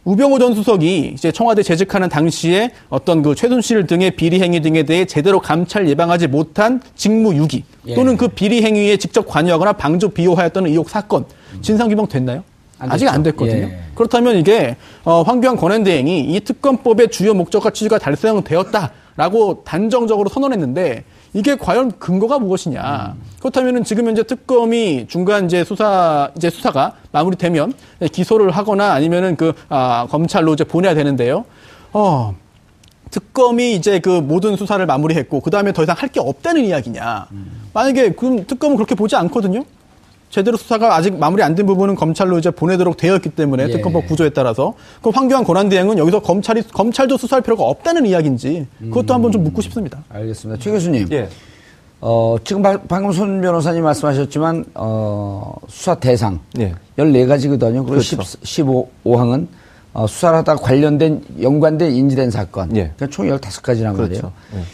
우병우 0.03 0.39
전 0.39 0.55
수석이 0.55 1.11
이제 1.13 1.31
청와대 1.31 1.61
재직하는 1.61 2.09
당시에 2.09 2.71
어떤 2.89 3.21
그 3.21 3.35
최순실 3.35 3.85
등의 3.85 4.11
비리 4.11 4.41
행위 4.41 4.59
등에 4.59 4.83
대해 4.83 5.05
제대로 5.05 5.39
감찰 5.39 5.87
예방하지 5.87 6.27
못한 6.27 6.81
직무 6.95 7.35
유기 7.35 7.63
예. 7.85 7.93
또는 7.93 8.17
그 8.17 8.27
비리 8.27 8.63
행위에 8.63 8.97
직접 8.97 9.27
관여하거나 9.27 9.73
방조 9.73 10.09
비호하였다는 10.09 10.71
의혹 10.71 10.89
사건 10.89 11.25
진상 11.61 11.87
규명 11.87 12.07
됐나요? 12.07 12.43
안 12.79 12.91
아직. 12.91 13.07
안 13.07 13.21
됐거든요. 13.21 13.67
예. 13.67 13.79
그렇다면 13.93 14.37
이게 14.37 14.75
어, 15.03 15.21
황교안 15.21 15.55
권한대행이 15.55 16.33
이 16.33 16.39
특검법의 16.39 17.09
주요 17.11 17.35
목적과 17.35 17.69
취지가 17.69 17.99
달성되었다라고 17.99 19.63
단정적으로 19.63 20.29
선언했는데 20.29 21.03
이게 21.33 21.55
과연 21.55 21.93
근거가 21.97 22.39
무엇이냐? 22.39 23.15
그렇다면은 23.39 23.83
지금 23.85 24.05
현재 24.07 24.23
특검이 24.23 25.07
중간 25.07 25.45
이제 25.45 25.63
수사 25.63 26.29
이제 26.35 26.49
수사가 26.49 26.93
마무리되면 27.11 27.73
기소를 28.11 28.51
하거나 28.51 28.91
아니면은 28.93 29.35
그 29.37 29.53
아, 29.69 30.07
검찰로 30.09 30.53
이제 30.53 30.63
보내야 30.63 30.93
되는데요. 30.93 31.45
어. 31.93 32.35
특검이 33.11 33.75
이제 33.75 33.99
그 33.99 34.09
모든 34.09 34.55
수사를 34.55 34.85
마무리했고 34.85 35.41
그 35.41 35.49
다음에 35.49 35.73
더 35.73 35.83
이상 35.83 35.95
할 35.97 36.09
게 36.09 36.19
없다는 36.21 36.63
이야기냐? 36.65 37.27
만약에 37.73 38.11
그럼 38.11 38.45
특검은 38.45 38.75
그렇게 38.77 38.95
보지 38.95 39.15
않거든요. 39.17 39.63
제대로 40.31 40.57
수사가 40.57 40.95
아직 40.95 41.15
마무리 41.17 41.43
안 41.43 41.53
된 41.55 41.65
부분은 41.65 41.95
검찰로 41.95 42.39
이제 42.39 42.49
보내도록 42.49 42.95
되어 42.97 43.15
있기 43.17 43.29
때문에 43.29 43.63
예. 43.63 43.67
특검법 43.73 44.07
구조에 44.07 44.29
따라서 44.29 44.73
그럼 45.01 45.13
황교안 45.15 45.43
권한대행은 45.43 45.97
여기서 45.97 46.21
검찰이 46.21 46.63
검찰도 46.69 47.17
수사할 47.17 47.43
필요가 47.43 47.63
없다는 47.65 48.05
이야기인지 48.05 48.65
그것도 48.79 49.13
한번 49.13 49.31
좀 49.33 49.43
묻고 49.43 49.61
싶습니다. 49.61 50.03
알겠습니다. 50.09 50.61
최 50.63 50.71
교수님. 50.71 51.07
예. 51.11 51.27
어, 51.99 52.37
지금 52.43 52.61
바- 52.63 52.81
방금 52.87 53.11
손 53.11 53.41
변호사님 53.41 53.83
말씀하셨지만, 53.83 54.65
어, 54.73 55.53
수사 55.67 55.93
대상. 55.95 56.39
예. 56.59 56.73
14가지거든요. 56.97 57.85
그리고 57.85 57.85
그렇죠. 57.85 58.17
15항은 58.17 59.47
어, 59.93 60.07
수사를 60.07 60.37
하다 60.39 60.55
관련된, 60.55 61.21
연관된 61.41 61.91
인지된 61.91 62.31
사건. 62.31 62.69
예. 62.77 62.91
그러니까 62.95 63.07
총 63.07 63.27
15가지란 63.27 63.93
그렇죠. 63.95 63.97
말이에요. 63.99 64.31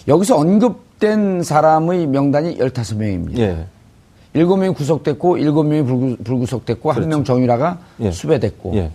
여기서 0.07 0.37
언급된 0.37 1.41
사람의 1.43 2.05
명단이 2.07 2.59
15명입니다. 2.59 3.37
예. 3.39 3.65
일곱 4.33 4.57
명이 4.57 4.73
구속됐고, 4.75 5.37
일곱 5.37 5.63
명이 5.63 5.83
불구, 5.83 6.17
불구속됐고, 6.23 6.91
한 6.91 7.07
명 7.07 7.23
정유라가 7.23 7.79
예. 8.01 8.11
수배됐고. 8.11 8.75
예. 8.75 8.91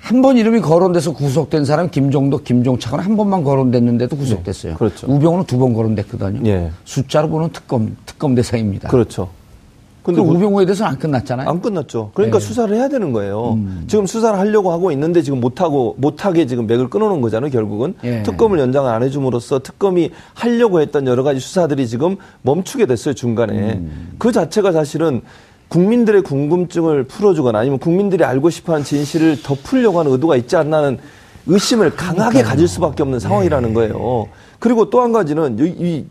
한번 0.00 0.36
이름이 0.38 0.60
거론돼서 0.60 1.12
구속된 1.12 1.64
사람 1.64 1.90
김종덕, 1.90 2.44
김종착은 2.44 3.00
한 3.00 3.16
번만 3.16 3.42
거론됐는데도 3.44 4.16
구속됐어요. 4.16 4.72
네, 4.72 4.78
그렇죠. 4.78 5.06
우병우는 5.10 5.44
두 5.44 5.58
번 5.58 5.74
거론됐거든요. 5.74 6.48
예. 6.48 6.70
숫자로 6.84 7.28
보는 7.28 7.50
특검, 7.50 7.96
특검 8.06 8.34
대상입니다. 8.34 8.88
그렇죠. 8.88 9.28
근데 10.08 10.22
그- 10.22 10.28
우병우에 10.36 10.64
대해서는 10.64 10.92
안 10.92 10.98
끝났잖아요. 10.98 11.48
안 11.50 11.60
끝났죠. 11.60 12.10
그러니까 12.14 12.38
네. 12.38 12.44
수사를 12.46 12.74
해야 12.74 12.88
되는 12.88 13.12
거예요. 13.12 13.52
음. 13.58 13.84
지금 13.86 14.06
수사를 14.06 14.38
하려고 14.38 14.72
하고 14.72 14.90
있는데 14.90 15.20
지금 15.20 15.38
못하고, 15.38 15.96
못하게 15.98 16.46
지금 16.46 16.66
맥을 16.66 16.88
끊어놓은 16.88 17.20
거잖아요, 17.20 17.50
결국은. 17.50 17.94
예. 18.04 18.22
특검을 18.22 18.58
연장을 18.58 18.90
안 18.90 19.02
해줌으로써 19.02 19.58
특검이 19.58 20.10
하려고 20.32 20.80
했던 20.80 21.06
여러 21.06 21.22
가지 21.22 21.40
수사들이 21.40 21.86
지금 21.86 22.16
멈추게 22.40 22.86
됐어요, 22.86 23.12
중간에. 23.12 23.74
음. 23.74 24.14
그 24.18 24.32
자체가 24.32 24.72
사실은 24.72 25.20
국민들의 25.68 26.22
궁금증을 26.22 27.04
풀어주거나 27.04 27.58
아니면 27.58 27.78
국민들이 27.78 28.24
알고 28.24 28.48
싶어 28.48 28.72
하는 28.72 28.84
진실을 28.86 29.42
덮으려고 29.42 29.98
하는 30.00 30.10
의도가 30.12 30.36
있지 30.36 30.56
않나는 30.56 30.96
의심을 31.46 31.90
강하게 31.96 32.42
가질 32.42 32.66
수밖에 32.66 33.02
없는 33.02 33.20
상황이라는 33.20 33.74
거예요. 33.74 34.28
그리고 34.58 34.88
또 34.88 35.02
한 35.02 35.12
가지는 35.12 35.58
이, 35.58 35.64
이 35.78 36.04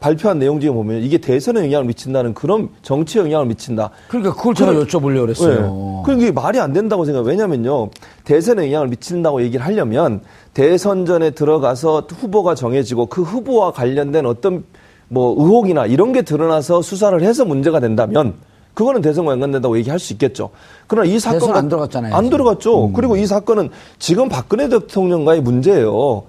발표한 0.00 0.38
내용 0.38 0.60
중에 0.60 0.70
보면 0.70 1.02
이게 1.02 1.18
대선에 1.18 1.64
영향을 1.64 1.86
미친다는 1.86 2.34
그런 2.34 2.68
정치에 2.82 3.22
영향을 3.22 3.46
미친다. 3.46 3.90
그러니까 4.08 4.34
그걸 4.34 4.54
제가 4.54 4.72
그걸- 4.72 4.86
여쭤보려고 4.86 5.20
그랬어요. 5.22 5.60
네. 5.60 6.02
그게 6.04 6.30
말이 6.30 6.60
안 6.60 6.72
된다고 6.72 7.04
생각해요. 7.04 7.28
왜냐면요. 7.28 7.90
대선에 8.24 8.66
영향을 8.66 8.88
미친다고 8.88 9.42
얘기를 9.42 9.64
하려면 9.64 10.20
대선 10.54 11.04
전에 11.04 11.30
들어가서 11.30 12.06
후보가 12.08 12.54
정해지고 12.54 13.06
그 13.06 13.22
후보와 13.22 13.72
관련된 13.72 14.24
어떤 14.26 14.64
뭐 15.08 15.34
의혹이나 15.36 15.86
이런 15.86 16.12
게 16.12 16.22
드러나서 16.22 16.80
수사를 16.80 17.20
해서 17.22 17.44
문제가 17.44 17.80
된다면 17.80 18.34
그거는 18.74 19.02
대선과 19.02 19.32
연관된다고 19.32 19.76
얘기할 19.78 19.98
수 19.98 20.12
있겠죠. 20.14 20.50
그러나 20.86 21.06
이 21.10 21.18
사건 21.18 21.40
대선 21.40 21.56
안 21.56 21.68
들어갔잖아요, 21.68 22.14
안. 22.14 22.30
들어갔죠. 22.30 22.92
그리고 22.94 23.16
이 23.16 23.26
사건은 23.26 23.68
지금 23.98 24.28
박근혜 24.28 24.68
대통령과의 24.68 25.42
문제예요. 25.42 26.22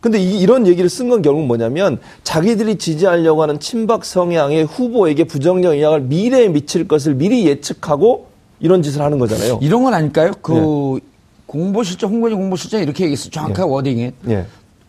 근데 0.00 0.18
이, 0.18 0.46
런 0.46 0.66
얘기를 0.66 0.88
쓴 0.88 1.08
건 1.10 1.20
결국 1.22 1.44
뭐냐면 1.46 1.98
자기들이 2.24 2.76
지지하려고 2.76 3.42
하는 3.42 3.60
친박 3.60 4.04
성향의 4.04 4.64
후보에게 4.64 5.24
부정적 5.24 5.74
영향을 5.74 6.00
미래에 6.02 6.48
미칠 6.48 6.88
것을 6.88 7.14
미리 7.14 7.46
예측하고 7.46 8.26
이런 8.60 8.82
짓을 8.82 9.02
하는 9.02 9.18
거잖아요. 9.18 9.58
이런 9.60 9.84
건 9.84 9.92
아닐까요? 9.94 10.32
그 10.40 11.00
공보실장, 11.46 12.10
홍건희 12.10 12.34
공보실장이 12.34 12.84
이렇게 12.84 13.04
얘기했어요. 13.04 13.30
정확한 13.30 13.68
워딩이. 13.68 14.12
예. 14.28 14.46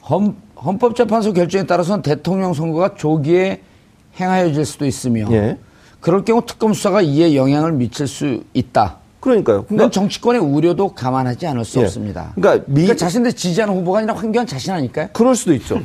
헌, 0.09 0.35
헌법재판소 0.63 1.33
결정에 1.33 1.65
따라서는 1.65 2.01
대통령 2.03 2.53
선거가 2.53 2.95
조기에 2.95 3.61
행하여질 4.19 4.65
수도 4.65 4.85
있으며 4.85 5.27
예. 5.31 5.57
그럴 5.99 6.23
경우 6.23 6.41
특검 6.45 6.73
수사가 6.73 7.01
이에 7.01 7.35
영향을 7.35 7.73
미칠 7.73 8.07
수 8.07 8.43
있다. 8.53 8.97
그러니까요. 9.21 9.63
그러니까 9.65 9.89
정치권의 9.91 10.41
우려도 10.41 10.89
감안하지 10.89 11.47
않을 11.47 11.63
수 11.63 11.79
예. 11.79 11.83
없습니다. 11.83 12.33
그러니까 12.35 12.65
미- 12.67 12.81
그러니까 12.81 12.95
자신들 12.95 13.31
지지하는 13.33 13.73
후보가 13.75 13.99
아니라 13.99 14.15
황교안 14.15 14.45
자신 14.45 14.73
아닐까요? 14.73 15.07
그럴 15.13 15.35
수도 15.35 15.53
있죠. 15.53 15.79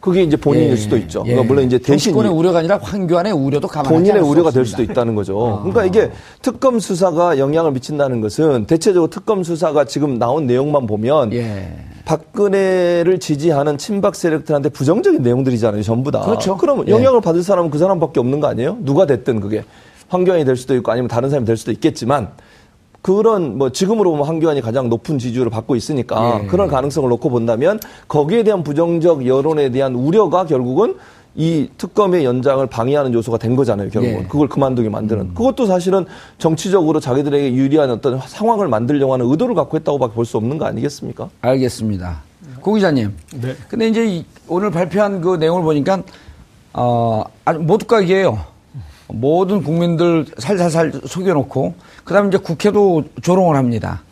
그게 0.00 0.22
이제 0.22 0.36
본인일 0.36 0.70
예, 0.70 0.76
수도 0.76 0.96
있죠. 0.96 1.20
예. 1.26 1.32
그러니까 1.32 1.48
물론 1.52 1.66
이제 1.66 1.76
대신 1.76 2.12
정치권의 2.12 2.32
우려가 2.32 2.60
아니라 2.60 2.78
황교안의 2.80 3.32
우려도 3.32 3.66
감안하지 3.68 3.92
본인의 3.94 4.22
우려가 4.22 4.50
될 4.50 4.60
없습니다. 4.62 4.64
수도 4.64 4.82
있다는 4.84 5.14
거죠. 5.16 5.56
아. 5.58 5.58
그러니까 5.62 5.84
이게 5.84 6.10
특검 6.40 6.78
수사가 6.80 7.38
영향을 7.38 7.72
미친다는 7.72 8.20
것은 8.20 8.66
대체적으로 8.66 9.10
특검 9.10 9.42
수사가 9.42 9.84
지금 9.84 10.18
나온 10.18 10.46
내용만 10.46 10.86
보면 10.86 11.32
예. 11.34 11.68
박근혜를 12.04 13.18
지지하는 13.20 13.76
친박 13.76 14.14
세력들한테 14.14 14.70
부정적인 14.70 15.20
내용들이잖아요, 15.20 15.82
전부 15.82 16.10
다. 16.10 16.20
그렇죠. 16.20 16.56
예. 16.86 16.90
영향을 16.90 17.20
받을 17.20 17.42
사람은 17.42 17.70
그 17.70 17.78
사람밖에 17.78 18.20
없는 18.20 18.40
거 18.40 18.46
아니에요? 18.46 18.78
누가 18.80 19.04
됐든 19.04 19.40
그게 19.40 19.64
황교안이 20.08 20.44
될 20.44 20.56
수도 20.56 20.74
있고 20.76 20.90
아니면 20.92 21.08
다른 21.08 21.30
사람이 21.30 21.46
될 21.46 21.56
수도 21.56 21.70
있겠지만 21.72 22.28
그런 23.02 23.56
뭐 23.56 23.70
지금으로 23.70 24.10
보면 24.10 24.26
황교안이 24.26 24.60
가장 24.60 24.88
높은 24.88 25.18
지지율을 25.18 25.50
받고 25.50 25.76
있으니까 25.76 26.40
예. 26.42 26.46
그런 26.48 26.68
가능성을 26.68 27.08
놓고 27.08 27.30
본다면 27.30 27.78
거기에 28.08 28.42
대한 28.42 28.62
부정적 28.64 29.26
여론에 29.26 29.70
대한 29.70 29.94
우려가 29.94 30.44
결국은 30.46 30.96
이 31.36 31.68
특검의 31.78 32.24
연장을 32.24 32.66
방해하는 32.66 33.14
요소가 33.14 33.38
된 33.38 33.54
거잖아요, 33.54 33.90
결국은. 33.90 34.22
예. 34.24 34.26
그걸 34.26 34.48
그만두게 34.48 34.88
만드는. 34.88 35.34
그것도 35.34 35.66
사실은 35.66 36.04
정치적으로 36.38 36.98
자기들에게 36.98 37.54
유리한 37.54 37.90
어떤 37.92 38.18
상황을 38.18 38.66
만들려고 38.66 39.12
하는 39.12 39.30
의도를 39.30 39.54
갖고 39.54 39.76
했다고밖에 39.76 40.14
볼 40.14 40.24
수 40.24 40.36
없는 40.36 40.58
거 40.58 40.64
아니겠습니까? 40.64 41.28
알겠습니다. 41.42 42.22
고 42.60 42.72
기자님. 42.74 43.14
네. 43.40 43.54
근데 43.68 43.86
이제 43.88 44.04
이- 44.06 44.24
오늘 44.48 44.72
발표한 44.72 45.20
그 45.20 45.36
내용을 45.36 45.62
보니까 45.62 46.02
어 46.72 47.22
아주 47.44 47.60
모두각이에요. 47.60 48.38
모든 49.08 49.62
국민들 49.62 50.26
살살살 50.38 50.92
속여놓고 51.06 51.74
그다음에 52.04 52.28
이제 52.28 52.38
국회도 52.38 53.04
조롱을 53.22 53.56
합니다. 53.56 54.02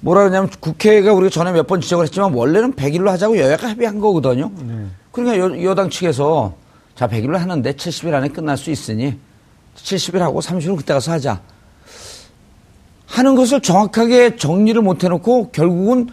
뭐라 0.00 0.20
그러냐면 0.22 0.50
국회가 0.60 1.12
우리가 1.12 1.30
전에 1.30 1.50
몇 1.52 1.66
번 1.66 1.80
지적을 1.80 2.04
했지만 2.04 2.32
원래는 2.32 2.74
100일로 2.74 3.06
하자고 3.06 3.38
여야가 3.38 3.70
합의한 3.70 3.98
거거든요. 3.98 4.50
그러니까 5.12 5.38
여, 5.38 5.62
여당 5.64 5.90
측에서 5.90 6.54
자 6.94 7.08
100일로 7.08 7.36
하는데 7.36 7.72
70일 7.72 8.14
안에 8.14 8.28
끝날 8.28 8.56
수 8.56 8.70
있으니 8.70 9.18
70일 9.76 10.18
하고 10.18 10.40
30일 10.40 10.76
그때 10.76 10.92
가서 10.94 11.12
하자. 11.12 11.40
하는 13.06 13.34
것을 13.34 13.60
정확하게 13.60 14.36
정리를 14.36 14.80
못 14.82 15.02
해놓고 15.02 15.50
결국은 15.50 16.08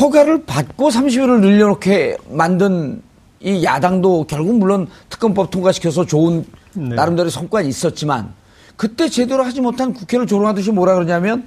허가를 0.00 0.44
받고 0.46 0.88
30일을 0.88 1.40
늘려놓게 1.40 2.16
만든 2.30 3.02
이 3.40 3.64
야당도 3.64 4.26
결국 4.28 4.56
물론 4.58 4.86
특검법 5.10 5.50
통과시켜서 5.50 6.06
좋은 6.06 6.46
네. 6.74 6.94
나름대로 6.94 7.28
성과는 7.30 7.68
있었지만 7.68 8.32
그때 8.76 9.08
제대로 9.08 9.44
하지 9.44 9.60
못한 9.60 9.92
국회를 9.92 10.26
조롱하듯이 10.26 10.72
뭐라 10.72 10.94
그러냐면 10.94 11.46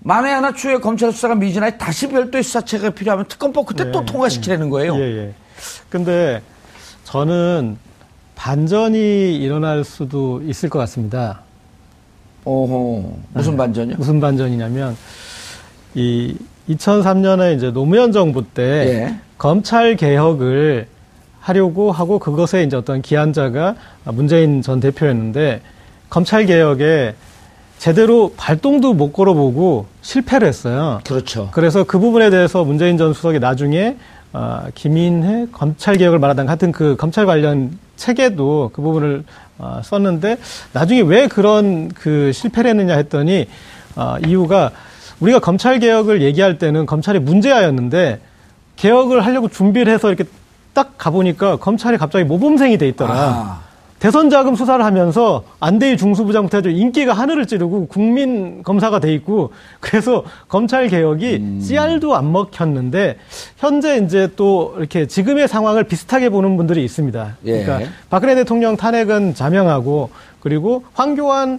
만에 0.00 0.30
하나 0.30 0.52
추후에 0.52 0.78
검찰 0.78 1.12
수사가 1.12 1.34
미진하에 1.34 1.76
다시 1.76 2.08
별도의 2.08 2.42
수사체가 2.42 2.90
필요하면 2.90 3.26
특검법 3.28 3.66
그때 3.66 3.90
또 3.90 4.00
네. 4.00 4.06
통과시키라는 4.06 4.70
거예요. 4.70 4.96
예, 4.96 5.00
예. 5.00 5.34
근데 5.88 6.42
저는 7.04 7.76
반전이 8.36 9.36
일어날 9.36 9.84
수도 9.84 10.40
있을 10.42 10.68
것 10.68 10.78
같습니다. 10.80 11.40
오호 12.44 13.18
무슨 13.34 13.56
반전이요? 13.56 13.96
무슨 13.96 14.20
반전이냐면 14.20 14.96
이 15.94 16.36
2003년에 16.68 17.56
이제 17.56 17.72
노무현 17.72 18.12
정부 18.12 18.44
때 18.44 18.62
예. 18.62 19.20
검찰 19.36 19.96
개혁을 19.96 20.86
하려고 21.48 21.90
하고 21.92 22.18
그것에 22.18 22.62
이제 22.62 22.76
어떤 22.76 23.00
기한자가 23.00 23.74
문재인 24.04 24.60
전 24.60 24.80
대표였는데 24.80 25.62
검찰 26.10 26.44
개혁에 26.46 27.14
제대로 27.78 28.32
발동도 28.36 28.92
못 28.92 29.12
걸어보고 29.12 29.86
실패를 30.02 30.46
했어요. 30.46 31.00
그렇죠. 31.06 31.48
그래서 31.52 31.84
그 31.84 31.98
부분에 31.98 32.30
대해서 32.30 32.64
문재인 32.64 32.98
전 32.98 33.14
수석이 33.14 33.38
나중에 33.38 33.96
어, 34.32 34.66
김인혜 34.74 35.46
검찰 35.52 35.96
개혁을 35.96 36.18
말하던 36.18 36.48
하여튼 36.48 36.70
그 36.70 36.96
검찰 36.96 37.24
관련 37.24 37.78
책에도 37.96 38.70
그 38.74 38.82
부분을 38.82 39.24
어, 39.58 39.80
썼는데 39.82 40.36
나중에 40.72 41.00
왜 41.00 41.28
그런 41.28 41.88
그 41.88 42.32
실패를 42.32 42.70
했느냐 42.70 42.96
했더니 42.96 43.46
어, 43.96 44.16
이유가 44.26 44.70
우리가 45.20 45.38
검찰 45.38 45.78
개혁을 45.78 46.20
얘기할 46.22 46.58
때는 46.58 46.84
검찰이 46.84 47.20
문제아였는데 47.20 48.20
개혁을 48.76 49.24
하려고 49.24 49.48
준비를 49.48 49.92
해서 49.92 50.08
이렇게 50.08 50.24
딱 50.78 50.96
가보니까 50.96 51.56
검찰이 51.56 51.98
갑자기 51.98 52.24
모범생이 52.24 52.78
돼 52.78 52.86
있더라. 52.90 53.12
아. 53.12 53.60
대선 53.98 54.30
자금 54.30 54.54
수사를 54.54 54.84
하면서 54.84 55.42
안대희 55.58 55.96
중수부장부터 55.96 56.58
해서 56.58 56.68
인기가 56.68 57.14
하늘을 57.14 57.46
찌르고 57.46 57.88
국민 57.88 58.62
검사가 58.62 59.00
돼 59.00 59.12
있고 59.14 59.50
그래서 59.80 60.22
검찰 60.46 60.86
개혁이 60.86 61.38
음. 61.40 61.60
씨알도 61.60 62.14
안 62.14 62.30
먹혔는데 62.30 63.16
현재 63.56 63.96
이제 63.96 64.30
또 64.36 64.76
이렇게 64.78 65.06
지금의 65.06 65.48
상황을 65.48 65.82
비슷하게 65.82 66.28
보는 66.28 66.56
분들이 66.56 66.84
있습니다. 66.84 67.36
예. 67.46 67.64
그러니까 67.64 67.90
박근혜 68.08 68.36
대통령 68.36 68.76
탄핵은 68.76 69.34
자명하고 69.34 70.10
그리고 70.38 70.84
황교안 70.94 71.58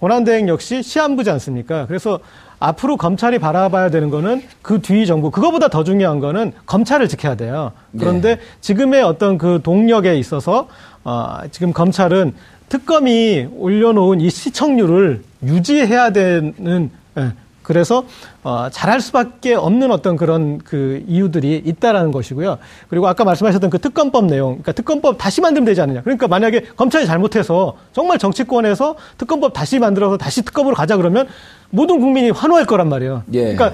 권한대행 0.00 0.48
역시 0.48 0.82
시한부지 0.82 1.30
않습니까? 1.30 1.86
그래서 1.86 2.18
앞으로 2.58 2.96
검찰이 2.96 3.38
바라봐야 3.38 3.90
되는 3.90 4.10
거는 4.10 4.42
그 4.62 4.80
뒤 4.80 5.06
정부, 5.06 5.30
그거보다 5.30 5.68
더 5.68 5.84
중요한 5.84 6.20
거는 6.20 6.52
검찰을 6.66 7.08
지켜야 7.08 7.34
돼요. 7.34 7.72
그런데 7.98 8.38
지금의 8.60 9.02
어떤 9.02 9.38
그 9.38 9.60
동력에 9.62 10.16
있어서, 10.18 10.68
어, 11.04 11.38
지금 11.50 11.72
검찰은 11.72 12.34
특검이 12.68 13.46
올려놓은 13.56 14.20
이 14.20 14.30
시청률을 14.30 15.22
유지해야 15.44 16.10
되는, 16.10 16.90
예, 17.18 17.32
그래서 17.66 18.04
어, 18.44 18.68
잘할 18.70 19.00
수밖에 19.00 19.54
없는 19.54 19.90
어떤 19.90 20.16
그런 20.16 20.58
그 20.58 21.02
이유들이 21.08 21.62
있다라는 21.64 22.12
것이고요. 22.12 22.58
그리고 22.88 23.08
아까 23.08 23.24
말씀하셨던 23.24 23.70
그 23.70 23.80
특검법 23.80 24.26
내용, 24.26 24.50
그러니까 24.50 24.70
특검법 24.70 25.18
다시 25.18 25.40
만들면 25.40 25.64
되지 25.66 25.80
않느냐. 25.80 26.02
그러니까 26.02 26.28
만약에 26.28 26.62
검찰이 26.76 27.06
잘못해서 27.06 27.74
정말 27.92 28.18
정치권에서 28.18 28.94
특검법 29.18 29.52
다시 29.52 29.80
만들어서 29.80 30.16
다시 30.16 30.42
특검으로 30.44 30.76
가자 30.76 30.96
그러면 30.96 31.26
모든 31.70 31.98
국민이 31.98 32.30
환호할 32.30 32.66
거란 32.66 32.88
말이에요. 32.88 33.24
예. 33.32 33.54
그러니까 33.54 33.72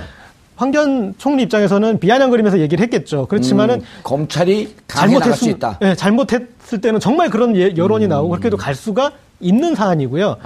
황교안 0.57 1.15
총리 1.19 1.43
입장에서는 1.43 1.99
비아냥거리면서 1.99 2.61
얘기를 2.61 2.83
했겠죠. 2.85 3.27
그렇지만은 3.27 3.81
음, 3.81 3.85
검찰이 4.05 4.75
나갈 4.87 5.09
수 5.09 5.19
잘못했을, 5.21 5.49
있다. 5.49 5.79
예, 5.83 5.95
잘못했을 5.95 6.81
때는 6.81 6.99
정말 6.99 7.29
그런 7.29 7.55
예- 7.57 7.75
여론이 7.77 8.07
나오고 8.09 8.31
그렇게도 8.31 8.57
갈 8.57 8.75
수가 8.75 9.13
있는 9.43 9.75
사안이고요. 9.75 10.37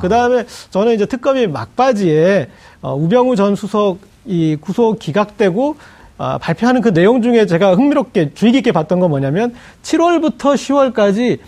그 0.00 0.08
다음에 0.08 0.44
저는 0.70 0.94
이제 0.94 1.06
특검이 1.06 1.46
막바지에 1.46 2.48
어, 2.82 2.94
우병우 2.96 3.36
전 3.36 3.54
수석 3.54 3.98
이 4.24 4.56
구속 4.60 4.98
기각되고 4.98 5.76
아, 6.18 6.38
발표하는 6.38 6.80
그 6.80 6.92
내용 6.94 7.20
중에 7.22 7.46
제가 7.46 7.74
흥미롭게 7.74 8.32
주의 8.34 8.50
깊게 8.52 8.72
봤던 8.72 8.98
건 9.00 9.10
뭐냐면 9.10 9.54
7월부터 9.82 10.54
10월까지 10.54 11.38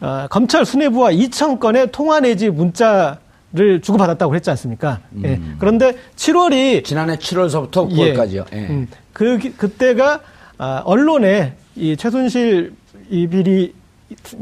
아, 0.00 0.26
검찰 0.28 0.66
수뇌부와 0.66 1.12
2천 1.12 1.60
건의 1.60 1.88
통화 1.92 2.20
내지 2.20 2.50
문자를 2.50 3.80
주고받았다고 3.82 4.34
했지 4.34 4.50
않습니까? 4.50 4.98
예. 5.24 5.40
그런데 5.58 5.94
7월이 6.16 6.84
지난해 6.84 7.16
7월서부터 7.16 7.88
9월까지요. 7.90 8.44
예. 8.52 8.56
음, 8.68 8.88
그 9.12 9.38
기- 9.38 9.52
그때가 9.52 10.20
아, 10.58 10.82
언론에 10.84 11.54
이 11.76 11.96
최순실 11.96 12.72
이 13.10 13.26
비리 13.28 13.72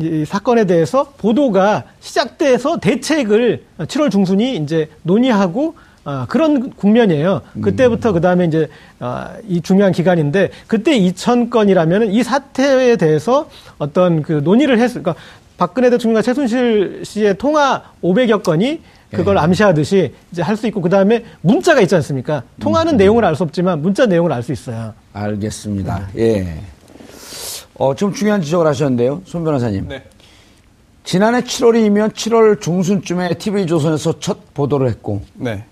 이 0.01 0.25
사건에 0.27 0.67
대해서 0.67 1.13
보도가 1.17 1.85
시작돼서 2.01 2.79
대책을 2.79 3.65
7월 3.79 4.11
중순이 4.11 4.57
이제 4.57 4.91
논의하고 5.03 5.75
아, 6.07 6.27
그런 6.29 6.71
국면이에요. 6.71 7.41
그때부터 7.63 8.13
그 8.13 8.21
다음에 8.21 8.45
이제 8.45 8.69
아, 8.99 9.33
이 9.49 9.63
중요한 9.63 9.91
기간인데 9.93 10.51
그때 10.67 10.99
2천 10.99 11.49
건이라면 11.49 12.11
이 12.11 12.23
사태에 12.23 12.97
대해서 12.97 13.49
어떤 13.79 14.21
그 14.21 14.33
논의를 14.45 14.79
했, 14.79 14.89
그러니까 14.89 15.15
박근혜 15.57 15.89
대통령과 15.89 16.21
최순실 16.21 17.03
씨의 17.07 17.39
통화 17.39 17.85
500여 18.03 18.43
건이 18.43 18.83
그걸 19.13 19.39
암시하듯이 19.39 20.13
이제 20.33 20.43
할 20.43 20.57
수 20.57 20.67
있고 20.67 20.81
그 20.83 20.91
다음에 20.91 21.25
문자가 21.41 21.81
있지 21.81 21.95
않습니까? 21.95 22.43
통화는 22.61 22.97
내용을 22.99 23.25
알 23.25 23.35
수 23.37 23.45
없지만 23.45 23.81
문자 23.81 24.05
내용을 24.07 24.31
알 24.33 24.43
수 24.43 24.53
있어요. 24.53 24.93
알겠습니다. 25.15 26.09
예. 26.19 26.61
어, 27.77 27.95
좀 27.95 28.13
중요한 28.13 28.41
지적을 28.41 28.67
하셨는데요. 28.67 29.23
손 29.25 29.45
변호사님. 29.45 29.89
네. 29.89 30.03
지난해 31.03 31.41
7월이면 31.41 32.13
7월 32.13 32.61
중순쯤에 32.61 33.35
TV조선에서 33.35 34.21
첫 34.21 34.55
보도를 34.55 34.89
했고, 34.89 35.21
네. 35.35 35.65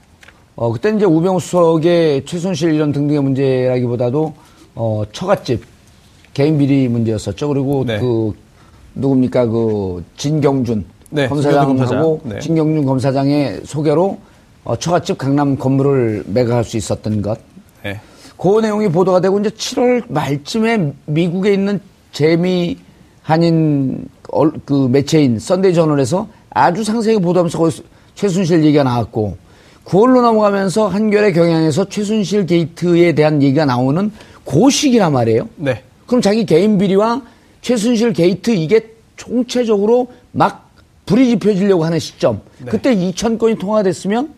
어, 0.57 0.73
그때 0.73 0.91
이제 0.91 1.05
우병우 1.05 1.41
수석의 1.41 2.27
최순실 2.27 2.75
이런 2.75 2.93
등등의 2.93 3.23
문제라기보다도, 3.23 4.35
어, 4.75 5.05
처갓집, 5.13 5.65
개인 6.35 6.59
비리 6.59 6.89
문제였었죠. 6.89 7.49
그리고 7.49 7.85
네. 7.87 7.99
그, 7.99 8.33
누굽니까, 8.95 9.47
그, 9.47 10.05
진경준 10.17 10.85
네, 11.11 11.29
검사장하고 11.29 11.73
진경준 11.73 11.99
검사장. 11.99 12.19
네. 12.25 12.41
진경준 12.41 12.85
검사장의 12.85 13.61
소개로 13.65 14.19
어, 14.65 14.77
처갓집 14.77 15.19
강남 15.19 15.57
건물을 15.57 16.25
매각할 16.27 16.65
수 16.65 16.77
있었던 16.77 17.21
것. 17.23 17.39
네. 17.83 18.01
그 18.37 18.61
내용이 18.61 18.89
보도가 18.89 19.21
되고 19.21 19.39
이제 19.39 19.51
7월 19.51 20.05
말쯤에 20.09 20.93
미국에 21.07 21.53
있는 21.53 21.81
재미 22.13 22.77
한인 23.23 24.05
얼- 24.31 24.53
그 24.65 24.89
매체인 24.91 25.39
썬데이 25.39 25.75
저널에서 25.75 26.29
아주 26.51 26.85
상세히 26.85 27.19
보도하면서 27.19 27.59
거기서 27.59 27.83
최순실 28.15 28.65
얘기가 28.65 28.83
나왔고 28.85 29.37
9월로 29.85 30.23
넘어가면서 30.23 30.89
한겨레 30.89 31.33
경향에서 31.33 31.89
최순실 31.89 32.47
게이트에 32.47 33.15
대한 33.15 33.43
얘기가 33.43 33.65
나오는 33.65 34.13
그 34.45 34.71
시기란 34.71 35.13
말이에요. 35.13 35.49
네. 35.57 35.83
그럼 36.07 36.21
자기 36.21 36.45
개인 36.47 36.79
비리와 36.79 37.23
최순실 37.63 38.13
게이트 38.13 38.51
이게 38.51 38.93
총체적으로 39.17 40.09
막 40.33 40.71
불이 41.07 41.29
지펴지려고 41.31 41.85
하는 41.85 41.99
시점. 41.99 42.41
그때 42.67 42.95
2천 42.95 43.39
건이 43.39 43.57
통화됐으면 43.59 44.33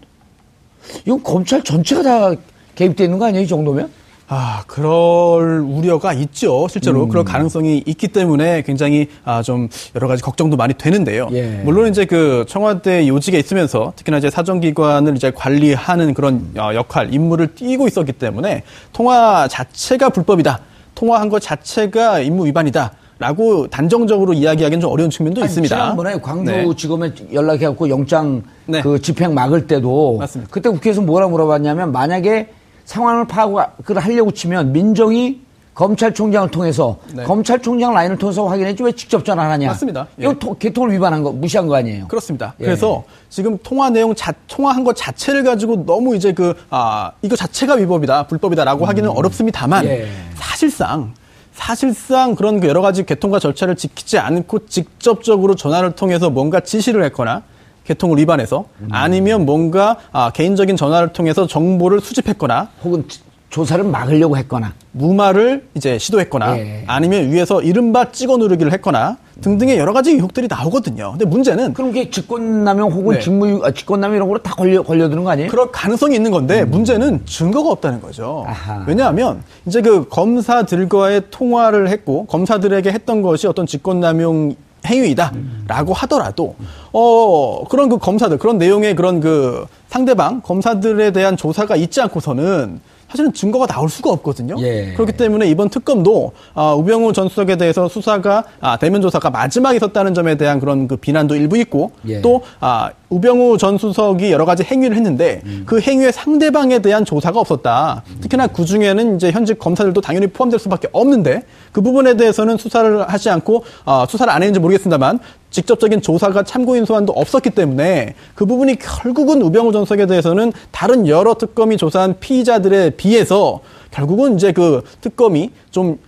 이건 1.07 1.23
검찰 1.23 1.63
전체가 1.63 2.03
다 2.03 2.35
개입되어 2.75 3.05
있는 3.07 3.19
거 3.19 3.27
아니에요, 3.27 3.45
이 3.45 3.47
정도면? 3.49 3.91
아, 4.27 4.65
그럴 4.67 5.61
우려가 5.61 6.13
있죠. 6.15 6.67
실제로 6.69 7.07
그럴 7.09 7.25
가능성이 7.25 7.83
있기 7.87 8.09
때문에 8.09 8.63
굉장히 8.63 9.09
아, 9.25 9.43
좀 9.43 9.69
여러 9.95 10.09
가지 10.09 10.23
걱정도 10.23 10.57
많이 10.57 10.75
되는데요. 10.75 11.29
예. 11.33 11.61
물론 11.65 11.89
이제 11.89 12.07
그 12.07 12.45
청와대 12.49 13.07
요직에 13.07 13.39
있으면서 13.39 13.93
특히나 13.97 14.19
이제 14.19 14.31
사정기관을 14.31 15.17
이제 15.17 15.31
관리하는 15.31 16.15
그런 16.15 16.53
어, 16.57 16.71
역할, 16.75 17.13
임무를 17.13 17.55
띄고 17.55 17.87
있었기 17.87 18.13
때문에 18.13 18.63
통화 18.93 19.47
자체가 19.49 20.09
불법이다. 20.09 20.61
통화한 20.95 21.29
것 21.29 21.43
자체가 21.43 22.21
임무 22.21 22.47
위반이다. 22.47 22.93
라고 23.17 23.69
단정적으로 23.69 24.33
이야기하기는 24.33 24.81
좀 24.81 24.91
어려운 24.91 25.09
측면도 25.09 25.43
아니, 25.43 25.49
있습니다. 25.49 25.75
지난번에 25.75 26.15
네. 26.15 26.21
광주지검에 26.21 27.13
연락해갖고 27.33 27.89
영장 27.89 28.43
네. 28.67 28.83
그 28.83 29.01
집행 29.01 29.35
막을 29.35 29.69
때도 29.69 30.17
맞습니다. 30.19 30.51
그때 30.53 30.69
국회에서 30.69 31.01
뭐라 31.01 31.29
물어봤냐면 31.29 31.93
만약에 31.93 32.49
상황을 32.85 33.27
파악을 33.27 33.97
하려고 33.99 34.31
치면 34.31 34.73
민정이 34.73 35.41
검찰총장을 35.75 36.51
통해서 36.53 36.99
네. 37.13 37.25
검찰총장 37.25 37.95
라인을 37.95 38.17
통해서 38.17 38.47
확인했지 38.47 38.83
왜 38.85 38.93
직접 38.93 39.25
전화를 39.25 39.51
하냐? 39.53 39.67
맞습니다. 39.69 40.07
예. 40.21 40.23
이거 40.25 40.35
토- 40.35 40.57
개통을 40.57 40.93
위반한 40.93 41.25
거 41.25 41.33
무시한 41.33 41.67
거 41.67 41.75
아니에요? 41.75 42.07
그렇습니다. 42.07 42.55
예. 42.61 42.65
그래서 42.65 43.03
지금 43.29 43.59
통화 43.61 43.91
내용 43.91 44.15
자, 44.15 44.33
통화한 44.47 44.85
것 44.85 44.95
자체를 44.95 45.43
가지고 45.43 45.85
너무 45.85 46.15
이제 46.15 46.33
그, 46.33 46.55
아, 46.71 47.11
이거 47.23 47.35
자체가 47.35 47.75
위법이다, 47.75 48.29
불법이다라고 48.29 48.87
하기는 48.87 49.11
어렵습니다만 49.11 49.85
예. 49.87 50.07
사실상 50.37 51.13
사실상 51.53 52.35
그런 52.37 52.61
그 52.61 52.69
여러 52.69 52.81
가지 52.81 53.05
개통과 53.05 53.39
절차를 53.41 53.75
지키지 53.77 54.19
않고 54.19 54.67
직접적으로 54.67 55.55
전화를 55.57 55.93
통해서 55.93 56.31
뭔가 56.31 56.61
지시를 56.61 57.03
했거나 57.05 57.43
개통을 57.85 58.19
위반해서 58.19 58.65
아니면 58.91 59.45
뭔가 59.47 59.97
아, 60.13 60.31
개인적인 60.31 60.77
전화를 60.77 61.09
통해서 61.13 61.47
정보를 61.47 62.01
수집했거나 62.01 62.69
혹은 62.85 63.05
지- 63.09 63.21
조사를 63.51 63.85
막으려고 63.85 64.37
했거나. 64.37 64.73
무마를 64.91 65.69
이제 65.75 65.97
시도했거나 65.97 66.59
예. 66.59 66.85
아니면 66.89 67.31
위에서 67.31 67.63
이른바 67.63 68.11
찍어 68.11 68.37
누르기를 68.37 68.73
했거나 68.73 69.17
등등의 69.43 69.79
여러 69.79 69.93
가지 69.93 70.11
의혹들이 70.11 70.49
나오거든요. 70.49 71.11
근데 71.13 71.25
문제는 71.25 71.73
그럼 71.73 71.91
이게 71.91 72.11
직권남용 72.11 72.91
혹은 72.91 73.15
네. 73.15 73.21
직무 73.21 73.65
아, 73.65 73.71
직권남용 73.71 74.17
이런 74.17 74.27
거로 74.29 74.43
다 74.43 74.55
걸려 74.57 74.83
걸려드는 74.83 75.23
거 75.23 75.31
아니에요? 75.31 75.51
그럴 75.51 75.71
가능성이 75.71 76.17
있는 76.17 76.33
건데 76.33 76.65
문제는 76.65 77.27
증거가 77.27 77.71
없다는 77.71 78.01
거죠. 78.01 78.43
음. 78.45 78.51
아하. 78.51 78.85
왜냐하면 78.89 79.43
이제 79.67 79.81
그 79.83 80.09
검사들과의 80.09 81.23
통화를 81.31 81.89
했고 81.91 82.27
검사들에게 82.27 82.91
했던 82.91 83.23
것이 83.23 83.47
어떤 83.47 83.67
직권남용 83.67 84.57
행위이다라고 84.87 85.95
하더라도 85.95 86.57
어 86.93 87.65
그런 87.69 87.89
그 87.89 87.99
검사들 87.99 88.39
그런 88.39 88.59
내용의 88.59 88.95
그런 88.95 89.21
그 89.21 89.67
상대방 89.89 90.41
검사들에 90.43 91.13
대한 91.13 91.37
조사가 91.37 91.77
있지 91.77 92.01
않고서는 92.01 92.81
사실은 93.15 93.33
증거가 93.33 93.65
나올 93.67 93.89
수가 93.89 94.11
없거든요. 94.11 94.57
예. 94.59 94.93
그렇기 94.95 95.13
때문에 95.13 95.47
이번 95.47 95.69
특검도 95.69 96.33
아, 96.55 96.75
우병우 96.75 97.13
전 97.13 97.29
수석에 97.29 97.57
대해서 97.57 97.89
수사가 97.89 98.43
아, 98.61 98.77
대면 98.77 99.03
조사가 99.03 99.31
마지막에 99.31 99.77
있었다는 99.77 100.15
점에 100.15 100.37
대한 100.37 100.59
그런 100.59 100.89
그 100.89 100.97
비난도 100.97 101.37
일부 101.37 101.57
있고 101.59 101.93
예. 102.09 102.21
또 102.23 102.43
아, 102.59 102.91
우병우 103.11 103.57
전 103.59 103.79
수석이 103.79 104.33
여러 104.33 104.45
가지 104.45 104.65
행위를 104.65 104.97
했는데 104.97 105.43
그 105.65 105.81
행위의 105.81 106.13
상대방에 106.13 106.81
대한 106.81 107.05
조사가 107.05 107.39
없었다. 107.39 108.03
특히나 108.21 108.49
그 108.49 108.65
중에는 108.65 109.15
이제 109.15 109.31
현직 109.31 109.61
검사들도 109.61 110.01
당연히 110.01 110.27
포함될 110.27 110.59
수밖에 110.59 110.89
없는데 110.91 111.43
그 111.71 111.81
부분에 111.81 112.17
대해서는 112.17 112.57
수사를 112.57 113.09
하지 113.09 113.31
않고 113.31 113.63
아, 113.85 114.07
수사를 114.09 114.33
안 114.33 114.43
했는지 114.43 114.59
모르겠습니다만 114.59 115.21
직접적인 115.55 116.03
조사가 116.03 116.43
참고인 116.43 116.85
소환도 116.85 117.13
없었기 117.13 117.51
때문에 117.51 118.15
그 118.35 118.45
부분이 118.45 118.75
결국은 118.75 119.41
우병우 119.41 119.71
전 119.71 119.85
수석에 119.85 120.07
대해서는 120.07 120.53
다른 120.73 121.07
여러 121.07 121.35
특검이 121.35 121.77
조사한 121.77 122.17
피의자들에 122.19 122.91
비해서 122.91 123.61
결국은 123.93 124.35
이제 124.35 124.51
그 124.51 124.83
특검이 125.01 125.53
좀 125.71 126.01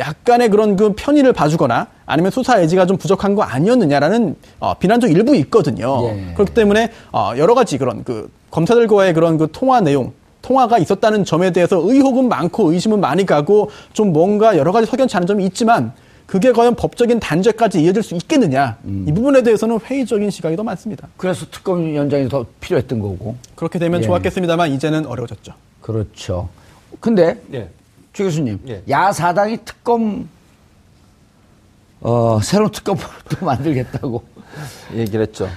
약간의 0.00 0.48
그런 0.48 0.76
그 0.76 0.94
편의를 0.96 1.34
봐주거나 1.34 1.88
아니면 2.06 2.30
수사 2.30 2.58
의지가 2.58 2.86
좀 2.86 2.96
부족한 2.96 3.34
거 3.34 3.42
아니었느냐라는 3.42 4.36
어, 4.58 4.72
비난도 4.78 5.08
일부 5.08 5.36
있거든요. 5.36 6.08
예. 6.08 6.32
그렇기 6.32 6.54
때문에 6.54 6.90
어, 7.12 7.32
여러 7.36 7.54
가지 7.54 7.76
그런 7.76 8.04
그 8.04 8.30
검사들과의 8.50 9.12
그런 9.12 9.36
그 9.36 9.48
통화 9.52 9.82
내용 9.82 10.12
통화가 10.40 10.78
있었다는 10.78 11.26
점에 11.26 11.52
대해서 11.52 11.76
의혹은 11.76 12.28
많고 12.30 12.72
의심은 12.72 13.00
많이 13.00 13.26
가고 13.26 13.70
좀 13.92 14.14
뭔가 14.14 14.56
여러 14.56 14.72
가지 14.72 14.86
석연치 14.86 15.14
않은 15.18 15.26
점이 15.26 15.44
있지만 15.44 15.92
그게 16.34 16.50
과연 16.50 16.74
법적인 16.74 17.20
단죄까지 17.20 17.80
이어질 17.80 18.02
수 18.02 18.16
있겠느냐 18.16 18.78
이 18.84 19.12
부분에 19.12 19.44
대해서는 19.44 19.78
회의적인 19.78 20.30
시각이 20.30 20.56
더 20.56 20.64
많습니다. 20.64 21.06
그래서 21.16 21.46
특검 21.48 21.94
연장이 21.94 22.28
더 22.28 22.44
필요했던 22.58 22.98
거고. 22.98 23.36
그렇게 23.54 23.78
되면 23.78 24.00
예. 24.00 24.04
좋았겠습니다만 24.04 24.72
이제는 24.72 25.06
어려워졌죠. 25.06 25.54
그렇죠. 25.80 26.48
근데 26.98 27.40
예. 27.52 27.70
최 28.12 28.24
교수님, 28.24 28.58
예. 28.66 28.82
야사당이 28.90 29.58
특검 29.64 30.28
어, 32.00 32.40
새로운 32.42 32.72
특검을 32.72 33.00
또 33.28 33.46
만들겠다고 33.46 34.24
얘기를 34.96 35.20
했죠. 35.20 35.48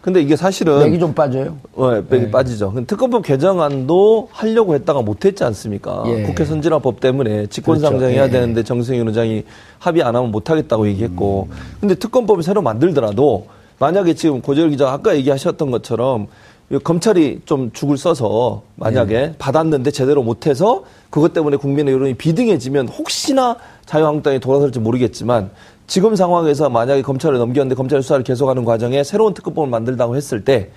근데 0.00 0.22
이게 0.22 0.34
사실은 0.34 0.78
맥이 0.78 0.98
좀 0.98 1.12
빠져요. 1.12 1.58
어, 1.74 1.90
맥이 2.08 2.24
네. 2.24 2.30
빠지죠. 2.30 2.72
특검법 2.86 3.22
개정안도 3.22 4.28
하려고 4.32 4.74
했다가 4.74 5.02
못했지 5.02 5.44
않습니까? 5.44 6.04
예. 6.06 6.22
국회 6.22 6.44
선진화법 6.44 7.00
때문에 7.00 7.46
직권상정해야 7.48 8.22
그렇죠. 8.22 8.28
예. 8.28 8.40
되는데 8.40 8.62
정승윤 8.62 9.08
의장이 9.08 9.44
합의 9.78 10.02
안 10.02 10.16
하면 10.16 10.30
못하겠다고 10.30 10.88
얘기했고. 10.88 11.48
음. 11.50 11.56
근데 11.80 11.94
특검법을 11.96 12.42
새로 12.42 12.62
만들더라도 12.62 13.46
만약에 13.78 14.14
지금 14.14 14.40
고재열 14.40 14.70
기자 14.70 14.90
아까 14.90 15.14
얘기하셨던 15.16 15.70
것처럼 15.70 16.28
이 16.70 16.78
검찰이 16.78 17.40
좀 17.44 17.70
죽을 17.72 17.98
써서 17.98 18.62
만약에 18.76 19.14
예. 19.14 19.34
받았는데 19.38 19.90
제대로 19.90 20.22
못해서 20.22 20.84
그것 21.10 21.32
때문에 21.34 21.56
국민의 21.56 21.92
여론이 21.92 22.14
비등해지면 22.14 22.88
혹시나 22.88 23.56
자유한국당이 23.84 24.38
돌아설지 24.38 24.78
모르겠지만 24.78 25.50
지금 25.90 26.14
상황에서 26.14 26.70
만약에 26.70 27.02
검찰을 27.02 27.36
넘겼는데 27.38 27.74
검찰 27.74 28.00
수사를 28.00 28.22
계속하는 28.22 28.64
과정에 28.64 29.02
새로운 29.02 29.34
특검법을 29.34 29.68
만들다고 29.68 30.14
했을 30.14 30.44
때 30.44 30.70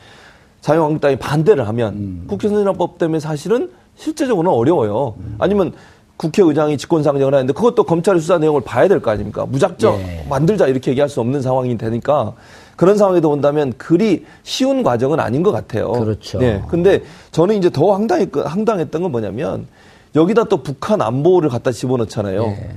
자유한국당이 0.61 1.17
반대를 1.17 1.67
하면 1.67 1.93
음. 1.93 2.23
국회선진화법 2.27 2.97
때문에 2.97 3.19
사실은 3.19 3.69
실제적으로는 3.95 4.57
어려워요. 4.57 5.13
아니면 5.37 5.71
국회의장이 6.17 6.79
직권상정을 6.79 7.31
하는데 7.31 7.53
그것도 7.53 7.83
검찰의 7.83 8.21
수사 8.21 8.39
내용을 8.39 8.61
봐야 8.61 8.87
될 8.87 9.01
거 9.01 9.11
아닙니까? 9.11 9.45
무작정 9.45 9.99
예. 9.99 10.25
만들자 10.27 10.65
이렇게 10.65 10.89
얘기할 10.89 11.07
수 11.09 11.19
없는 11.21 11.43
상황이 11.43 11.77
되니까 11.77 12.33
그런 12.75 12.97
상황에도 12.97 13.29
온다면 13.29 13.73
그리 13.77 14.25
쉬운 14.41 14.81
과정은 14.81 15.19
아닌 15.19 15.43
것 15.43 15.51
같아요. 15.51 15.91
그렇죠. 15.91 16.41
예. 16.41 16.63
근데 16.69 17.03
저는 17.31 17.55
이제 17.57 17.69
더 17.69 17.91
황당했, 17.93 18.29
황당했던 18.35 19.03
건 19.03 19.11
뭐냐면 19.11 19.67
여기다 20.15 20.45
또 20.45 20.63
북한 20.63 21.03
안보를 21.03 21.49
갖다 21.49 21.71
집어넣잖아요. 21.71 22.45
예. 22.45 22.69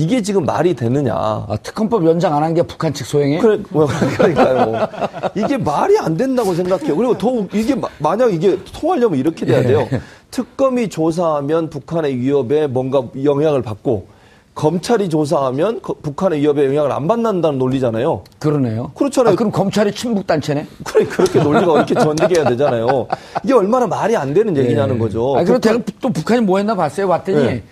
이게 0.00 0.22
지금 0.22 0.46
말이 0.46 0.74
되느냐. 0.74 1.14
아, 1.14 1.56
특검법 1.62 2.06
연장 2.06 2.34
안 2.34 2.42
한 2.42 2.54
게 2.54 2.62
북한 2.62 2.94
측 2.94 3.06
소행이에요? 3.06 3.42
그래, 3.42 3.58
뭐, 3.68 3.86
그러니까요. 4.16 4.88
이게 5.34 5.58
말이 5.58 5.98
안 5.98 6.16
된다고 6.16 6.54
생각해요. 6.54 6.96
그리고 6.96 7.18
더, 7.18 7.28
웃- 7.28 7.54
이게, 7.54 7.74
마- 7.74 7.88
만약 7.98 8.32
이게 8.32 8.58
통하려면 8.72 9.18
이렇게 9.18 9.44
돼야 9.44 9.62
돼요. 9.62 9.86
특검이 10.30 10.88
조사하면 10.88 11.68
북한의 11.68 12.16
위협에 12.16 12.66
뭔가 12.66 13.02
영향을 13.22 13.60
받고, 13.60 14.06
검찰이 14.54 15.10
조사하면 15.10 15.82
거- 15.82 15.94
북한의 16.02 16.40
위협에 16.40 16.66
영향을 16.66 16.92
안 16.92 17.06
받는다는 17.06 17.58
논리잖아요. 17.58 18.24
그러네요. 18.38 18.92
그렇잖아요. 18.94 19.34
아, 19.34 19.36
그럼 19.36 19.52
검찰이 19.52 19.92
친북 19.92 20.26
단체네? 20.26 20.66
그래, 20.84 21.04
그렇게 21.04 21.42
논리가 21.42 21.72
이렇게 21.74 21.94
전개해야 21.94 22.48
되잖아요. 22.48 23.06
이게 23.44 23.52
얼마나 23.52 23.86
말이 23.86 24.16
안 24.16 24.32
되는 24.32 24.56
얘기냐는 24.56 24.98
거죠. 24.98 25.36
아, 25.36 25.44
그리고 25.44 25.60
북한- 25.60 25.82
대또 25.82 26.08
북한이 26.10 26.40
뭐 26.40 26.56
했나 26.58 26.74
봤어요. 26.74 27.06
봤더니 27.06 27.38
네. 27.42 27.62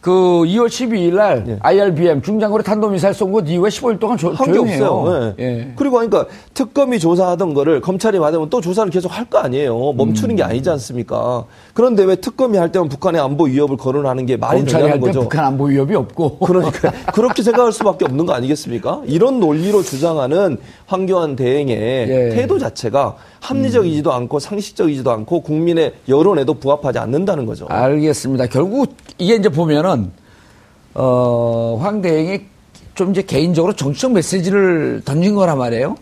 그 0.00 0.10
2월 0.12 0.68
12일 0.68 1.14
날 1.16 1.44
예. 1.48 1.58
IRBM 1.60 2.22
중장거리 2.22 2.62
탄도미사일 2.62 3.14
쏜 3.14 3.32
것 3.32 3.44
이후에 3.48 3.68
15일 3.68 3.98
동안 3.98 4.16
조, 4.16 4.28
한게 4.32 4.52
조용해요. 4.52 4.84
없어요. 4.86 5.34
예. 5.40 5.44
예. 5.44 5.72
그리고 5.74 5.96
그러니까 5.96 6.26
특검이 6.54 6.98
조사하던 7.00 7.52
거를 7.52 7.80
검찰이 7.80 8.18
받으면 8.20 8.48
또 8.48 8.60
조사를 8.60 8.90
계속 8.90 9.08
할 9.16 9.28
거 9.28 9.38
아니에요. 9.40 9.92
멈추는 9.92 10.34
음. 10.34 10.36
게 10.36 10.42
아니지 10.42 10.70
않습니까? 10.70 11.44
그런데 11.74 12.04
왜 12.04 12.14
특검이 12.16 12.56
할 12.56 12.72
때만 12.72 12.88
북한의 12.88 13.20
안보 13.20 13.44
위협을 13.44 13.76
거론하는 13.76 14.24
게 14.24 14.36
말이 14.38 14.60
검찰이 14.60 14.82
할 14.84 14.92
되냐는 14.92 15.00
때 15.02 15.06
거죠. 15.08 15.20
북한 15.28 15.44
안보 15.44 15.64
위협이 15.64 15.94
없고. 15.94 16.38
그러니까 16.46 16.90
그렇게 17.12 17.42
생각할 17.42 17.72
수밖에 17.72 18.04
없는 18.06 18.24
거 18.24 18.32
아니겠습니까? 18.32 19.02
이런 19.06 19.40
논리로 19.40 19.82
주장하는 19.82 20.56
황교안 20.86 21.36
대행의 21.36 21.76
예. 21.76 22.30
음. 22.30 22.36
태도 22.36 22.58
자체가 22.58 23.16
합리적이지도 23.40 24.12
않고 24.12 24.38
상식적이지도 24.38 25.10
않고 25.10 25.42
국민의 25.42 25.94
여론에도 26.08 26.54
부합하지 26.54 26.98
않는다는 26.98 27.46
거죠. 27.46 27.66
알겠습니다. 27.68 28.46
결국 28.46 28.94
이게 29.18 29.36
이제 29.36 29.48
보면은 29.48 30.10
어, 30.94 31.78
황 31.80 32.02
대행이 32.02 32.40
좀 32.94 33.10
이제 33.12 33.22
개인적으로 33.22 33.74
정치적 33.74 34.12
메시지를 34.12 35.02
던진 35.04 35.34
거란 35.34 35.58
말이에요. 35.58 35.96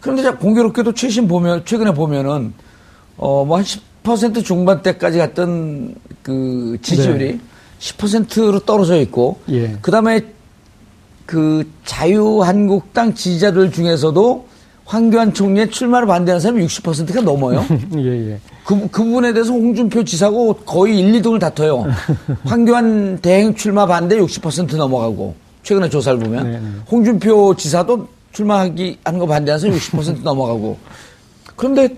그런데 0.00 0.22
자 0.22 0.36
공교롭게도 0.36 0.92
최신 0.94 1.28
보면 1.28 1.64
최근에 1.64 1.94
보면은 1.94 2.52
어 3.16 3.44
뭐 3.44 3.56
한 3.58 3.64
10% 3.64 4.44
중반대까지 4.44 5.18
갔던 5.18 5.94
그 6.22 6.76
지지율이 6.82 7.40
10%로 7.78 8.58
떨어져 8.60 9.00
있고 9.00 9.38
예. 9.50 9.76
그다음에 9.80 10.20
그 11.26 11.66
자유한국당 11.86 13.14
지지자들 13.14 13.70
중에서도 13.72 14.46
황교안 14.84 15.32
총리의 15.32 15.70
출마를 15.70 16.06
반대하는 16.06 16.40
사람이 16.40 16.64
60%가 16.66 17.22
넘어요. 17.22 17.64
예, 17.96 18.32
예. 18.32 18.40
그, 18.64 18.88
그 18.88 19.02
부분에 19.02 19.32
대해서 19.32 19.52
홍준표 19.52 20.04
지사고 20.04 20.54
거의 20.54 20.98
1, 21.00 21.22
2등을 21.22 21.40
다퉈요. 21.40 21.86
황교안 22.44 23.18
대행 23.20 23.54
출마 23.54 23.86
반대 23.86 24.16
60% 24.18 24.76
넘어가고 24.76 25.34
최근에 25.62 25.88
조사를 25.88 26.18
보면 26.18 26.44
네, 26.44 26.58
네. 26.58 26.68
홍준표 26.90 27.54
지사도 27.56 28.08
출마하기 28.32 28.98
하는 29.04 29.18
거 29.18 29.26
반대해서 29.26 29.68
60% 29.68 30.22
넘어가고 30.22 30.76
그런데 31.56 31.88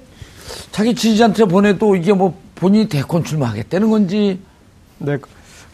자기 0.70 0.94
지지자한테 0.94 1.46
보내도 1.46 1.96
이게 1.96 2.12
뭐 2.12 2.34
본인이 2.54 2.88
대권 2.88 3.24
출마하겠다는 3.24 3.90
건지 3.90 4.38
네, 4.98 5.18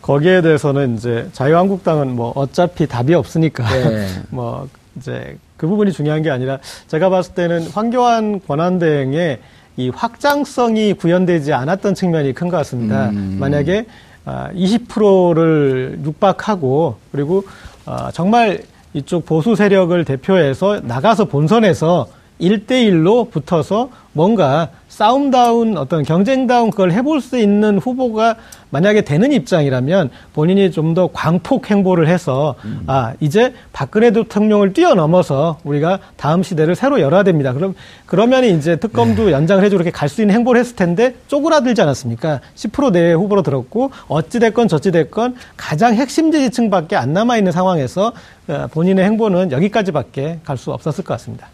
거기에 0.00 0.40
대해서는 0.42 0.96
이제 0.96 1.28
자유한국당은 1.32 2.16
뭐 2.16 2.32
어차피 2.34 2.86
답이 2.86 3.14
없으니까 3.14 3.68
네. 3.68 4.08
뭐 4.30 4.68
이제 4.96 5.36
그 5.62 5.68
부분이 5.68 5.92
중요한 5.92 6.22
게 6.22 6.30
아니라 6.30 6.58
제가 6.88 7.08
봤을 7.08 7.34
때는 7.34 7.68
황교안 7.68 8.40
권한대행의 8.44 9.38
이 9.76 9.88
확장성이 9.90 10.94
구현되지 10.94 11.52
않았던 11.52 11.94
측면이 11.94 12.32
큰 12.34 12.50
것 12.50 12.56
같습니다. 12.58 13.12
만약에 13.38 13.86
20%를 14.26 16.00
육박하고 16.04 16.96
그리고 17.12 17.44
아, 17.86 18.10
정말 18.12 18.62
이쪽 18.92 19.24
보수 19.24 19.54
세력을 19.54 20.04
대표해서 20.04 20.80
나가서 20.82 21.26
본선에서 21.26 22.08
일대일로 22.42 23.26
붙어서 23.26 23.88
뭔가 24.14 24.68
싸움다운 24.88 25.78
어떤 25.78 26.02
경쟁다운 26.02 26.70
그걸 26.70 26.92
해볼 26.92 27.22
수 27.22 27.38
있는 27.38 27.78
후보가 27.78 28.36
만약에 28.68 29.00
되는 29.02 29.32
입장이라면 29.32 30.10
본인이 30.34 30.70
좀 30.70 30.92
더 30.92 31.08
광폭 31.10 31.70
행보를 31.70 32.08
해서 32.08 32.56
아 32.86 33.14
이제 33.20 33.54
박근혜 33.72 34.10
대통령을 34.10 34.74
뛰어넘어서 34.74 35.58
우리가 35.64 35.98
다음 36.18 36.42
시대를 36.42 36.74
새로 36.74 37.00
열어야 37.00 37.22
됩니다. 37.22 37.54
그럼 37.54 37.74
그러면 38.04 38.44
이제 38.44 38.76
특검도 38.76 39.30
연장을 39.30 39.64
해주고 39.64 39.80
이렇게 39.80 39.90
갈 39.90 40.10
수 40.10 40.20
있는 40.20 40.34
행보를 40.34 40.60
했을 40.60 40.76
텐데 40.76 41.14
쪼그라들지 41.28 41.80
않았습니까? 41.80 42.40
10% 42.54 42.92
내외 42.92 43.14
후보로 43.14 43.40
들었고 43.42 43.90
어찌 44.08 44.38
됐건 44.40 44.68
저찌 44.68 44.90
됐건 44.90 45.36
가장 45.56 45.94
핵심 45.94 46.30
지지층밖에 46.30 46.96
안 46.96 47.14
남아 47.14 47.38
있는 47.38 47.50
상황에서 47.52 48.12
어, 48.48 48.66
본인의 48.72 49.06
행보는 49.06 49.52
여기까지밖에 49.52 50.40
갈 50.44 50.58
수 50.58 50.70
없었을 50.72 51.02
것 51.04 51.14
같습니다. 51.14 51.46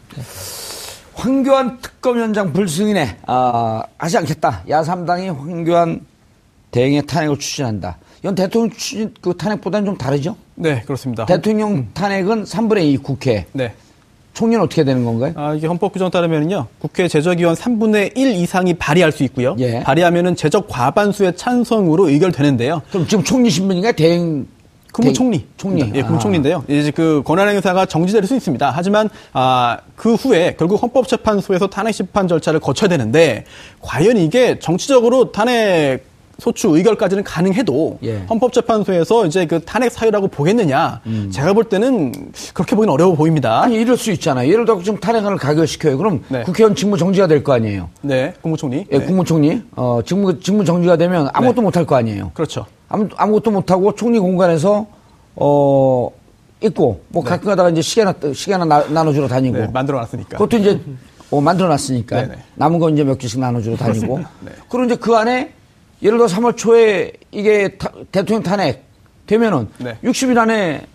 황교안 1.19 1.79
특검위원장 1.81 2.53
불승인에 2.53 3.17
아, 3.27 3.83
하지 3.99 4.19
않겠다. 4.19 4.63
야삼당이 4.69 5.29
황교안 5.31 6.01
대행의 6.71 7.07
탄핵을 7.07 7.39
추진한다. 7.39 7.99
이건 8.21 8.37
대통령 8.37 8.71
추진 8.71 9.13
그 9.21 9.37
탄핵보다는 9.37 9.87
좀 9.87 9.99
다르죠? 9.99 10.37
네, 10.55 10.83
그렇습니다. 10.83 11.27
대통령 11.27 11.89
탄핵은 11.93 12.45
3분의 12.45 12.85
2 12.93 12.97
국회. 12.99 13.47
네. 13.53 13.75
총리는 14.35 14.63
어떻게 14.63 14.85
되는 14.85 15.05
건가요? 15.05 15.33
아, 15.35 15.55
이게 15.55 15.67
헌법 15.67 15.93
규정 15.93 16.09
따르면요. 16.11 16.69
국회 16.79 17.09
제적위원 17.09 17.57
3분의 17.57 18.17
1 18.17 18.37
이상이 18.37 18.75
발의할 18.75 19.11
수 19.11 19.25
있고요. 19.25 19.57
예. 19.59 19.81
발의하면은 19.81 20.37
제적 20.37 20.69
과반수의 20.69 21.37
찬성으로 21.37 22.09
의결되는데요. 22.09 22.83
그럼 22.91 23.09
지금 23.09 23.25
총리 23.25 23.51
신분인가 23.51 23.91
대행 23.93 24.47
국무총리. 24.93 25.47
총리. 25.57 25.91
예, 25.95 26.03
국무총리인데요. 26.03 26.65
이제 26.69 26.91
그 26.91 27.23
권한 27.25 27.49
행사가 27.49 27.87
정지될 27.87 28.25
수 28.27 28.35
있습니다. 28.35 28.73
하지만 28.75 29.09
아, 29.33 29.79
그 29.97 30.15
후에 30.15 30.57
결국 30.59 30.83
헌법재판소에서 30.83 31.69
탄핵 31.69 31.93
심판 31.93 32.27
절차를 32.27 32.59
거쳐야 32.61 32.89
되는데 32.89 33.45
과연 33.81 34.17
이게 34.17 34.59
정치적으로 34.59 35.31
탄핵 35.33 36.05
소추 36.41 36.69
의결까지는 36.77 37.25
가능해도 37.25 37.99
예. 38.05 38.23
헌법재판소에서 38.31 39.27
이제 39.27 39.45
그 39.47 39.61
탄핵 39.65 39.91
사유라고 39.91 40.29
보겠느냐? 40.29 41.01
제가 41.33 41.53
볼 41.53 41.65
때는 41.65 42.13
그렇게 42.55 42.77
보기는 42.77 42.93
어려워 42.95 43.17
보입니다. 43.17 43.59
음. 43.59 43.65
아니 43.65 43.75
이럴 43.75 43.97
수 43.97 44.13
있잖아요. 44.13 44.49
예를 44.49 44.65
들어 44.65 44.81
지금 44.81 45.01
탄핵안을 45.01 45.37
가결시켜요. 45.37 45.99
그럼 45.99 46.23
네. 46.29 46.43
국회의원 46.45 46.77
직무 46.77 46.97
정지가 46.97 47.27
될 47.27 47.43
거 47.43 47.53
아니에요. 47.55 47.89
네, 48.03 48.35
국무총리. 48.41 48.87
예, 48.93 48.99
네. 48.99 49.05
국무총리 49.05 49.63
어, 49.75 50.01
직무 50.07 50.39
직무 50.39 50.65
정지가 50.65 50.97
되면 50.97 51.29
아무것도 51.33 51.61
못할 51.61 51.85
거 51.85 51.97
아니에요. 51.97 52.31
그렇죠. 52.35 52.67
아무, 52.89 53.09
아무것도 53.17 53.51
못하고 53.51 53.95
총리 53.95 54.19
공간에서 54.19 54.87
어 55.37 56.11
있고 56.63 57.03
뭐 57.09 57.23
가끔 57.23 57.47
가다가 57.49 57.71
이제 57.71 57.81
시계나 57.83 58.15
시계나 58.35 58.65
나, 58.65 58.85
나 58.89 59.05
눠주러 59.05 59.29
다니고 59.29 59.57
네, 59.59 59.67
만들어 59.73 59.99
놨으니까. 60.01 60.39
그것도 60.39 60.57
이제 60.59 60.81
어, 61.31 61.41
만들어 61.41 61.69
놨으니까 61.69 62.23
네네. 62.23 62.35
남은 62.57 62.79
거 62.79 62.89
이제 62.91 63.05
몇 63.05 63.19
개씩 63.19 63.39
나눠주러 63.39 63.77
다니고 63.77 64.19
네. 64.41 64.53
그리고 64.69 64.85
이제 64.87 64.97
그 64.97 65.15
안에 65.15 65.53
예를 66.03 66.19
들어 66.19 66.27
3월 66.29 66.57
초에 66.57 67.13
이게 67.31 67.77
타- 67.77 67.93
대통령 68.11 68.43
탄핵 68.43 68.85
되면은 69.27 69.69
네. 69.79 69.99
60일 70.03 70.37
안에 70.39 70.87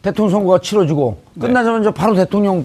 대통령 0.00 0.30
선거가 0.30 0.60
치러지고 0.60 1.18
네. 1.34 1.46
끝나자마자 1.48 1.90
바로 1.90 2.14
대통령 2.14 2.64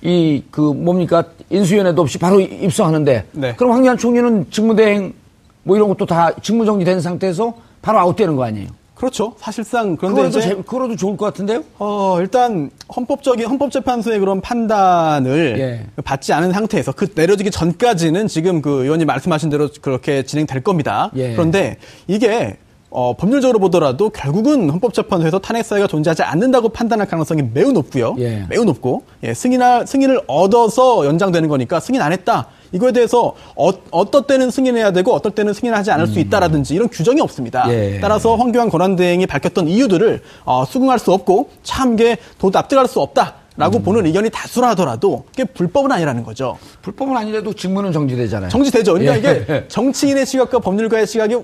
그이그 0.00 0.60
뭡니까 0.60 1.24
인수위원회도 1.50 2.02
없이 2.02 2.18
바로 2.18 2.40
입성하는데 2.40 3.26
네. 3.32 3.54
그럼 3.56 3.72
황교안 3.74 3.96
총리는 3.98 4.46
직무대행 4.50 5.14
뭐 5.64 5.76
이런 5.76 5.88
것도 5.88 6.06
다 6.06 6.32
직무 6.42 6.64
정지된 6.64 7.00
상태에서 7.00 7.54
바로 7.80 7.98
아웃되는 8.00 8.36
거 8.36 8.44
아니에요? 8.44 8.68
그렇죠. 8.94 9.34
사실상 9.38 9.96
그런데 9.96 10.22
그거라도, 10.22 10.38
이제 10.38 10.48
재- 10.48 10.54
그거라도 10.54 10.94
좋을 10.96 11.16
것 11.16 11.26
같은데요? 11.26 11.64
어, 11.80 12.18
일단 12.20 12.70
헌법적인 12.94 13.44
헌법재판소의 13.46 14.20
그런 14.20 14.40
판단을 14.40 15.56
예. 15.58 16.02
받지 16.04 16.32
않은 16.32 16.52
상태에서 16.52 16.92
그 16.92 17.08
내려지기 17.12 17.50
전까지는 17.50 18.28
지금 18.28 18.62
그 18.62 18.84
의원님 18.84 19.06
말씀하신 19.08 19.50
대로 19.50 19.68
그렇게 19.80 20.22
진행될 20.22 20.62
겁니다. 20.62 21.10
예. 21.16 21.32
그런데 21.32 21.78
이게 22.06 22.56
어, 22.90 23.16
법률적으로 23.16 23.58
보더라도 23.58 24.10
결국은 24.10 24.68
헌법재판소에서 24.70 25.38
탄핵 25.40 25.64
사유가 25.64 25.86
존재하지 25.88 26.22
않는다고 26.22 26.68
판단할 26.68 27.08
가능성이 27.08 27.42
매우 27.54 27.72
높고요. 27.72 28.14
예. 28.18 28.44
매우 28.48 28.64
높고 28.64 29.02
예, 29.24 29.34
승인할 29.34 29.86
승인을 29.86 30.20
얻어서 30.28 31.06
연장되는 31.06 31.48
거니까 31.48 31.80
승인 31.80 32.02
안 32.02 32.12
했다. 32.12 32.48
이거에 32.72 32.92
대해서 32.92 33.34
어, 33.54 33.70
어떨 33.90 34.26
때는 34.26 34.50
승인해야 34.50 34.92
되고 34.92 35.12
어떨 35.12 35.32
때는 35.32 35.52
승인하지 35.52 35.90
않을 35.92 36.06
수 36.06 36.18
있다라든지 36.18 36.74
이런 36.74 36.88
규정이 36.88 37.20
없습니다. 37.20 37.66
음. 37.66 37.70
예. 37.70 38.00
따라서 38.00 38.36
황교안 38.36 38.70
권한대행이 38.70 39.26
밝혔던 39.26 39.68
이유들을 39.68 40.22
어, 40.44 40.64
수긍할 40.64 40.98
수 40.98 41.12
없고 41.12 41.50
참게 41.62 42.16
도 42.38 42.50
납득할 42.50 42.88
수 42.88 43.00
없다 43.00 43.34
라고 43.56 43.78
음. 43.78 43.82
보는 43.82 44.06
의견이 44.06 44.30
다수라 44.30 44.70
하더라도 44.70 45.24
그게 45.30 45.44
불법은 45.44 45.92
아니라는 45.92 46.24
거죠. 46.24 46.58
불법은 46.80 47.16
아니라도 47.16 47.52
직무는 47.52 47.92
정지되잖아요. 47.92 48.48
정지되죠. 48.48 48.94
그러니까 48.94 49.28
예. 49.28 49.42
이게 49.42 49.64
정치인의 49.68 50.24
시각과 50.24 50.58
법률가의 50.60 51.06
시각이 51.06 51.36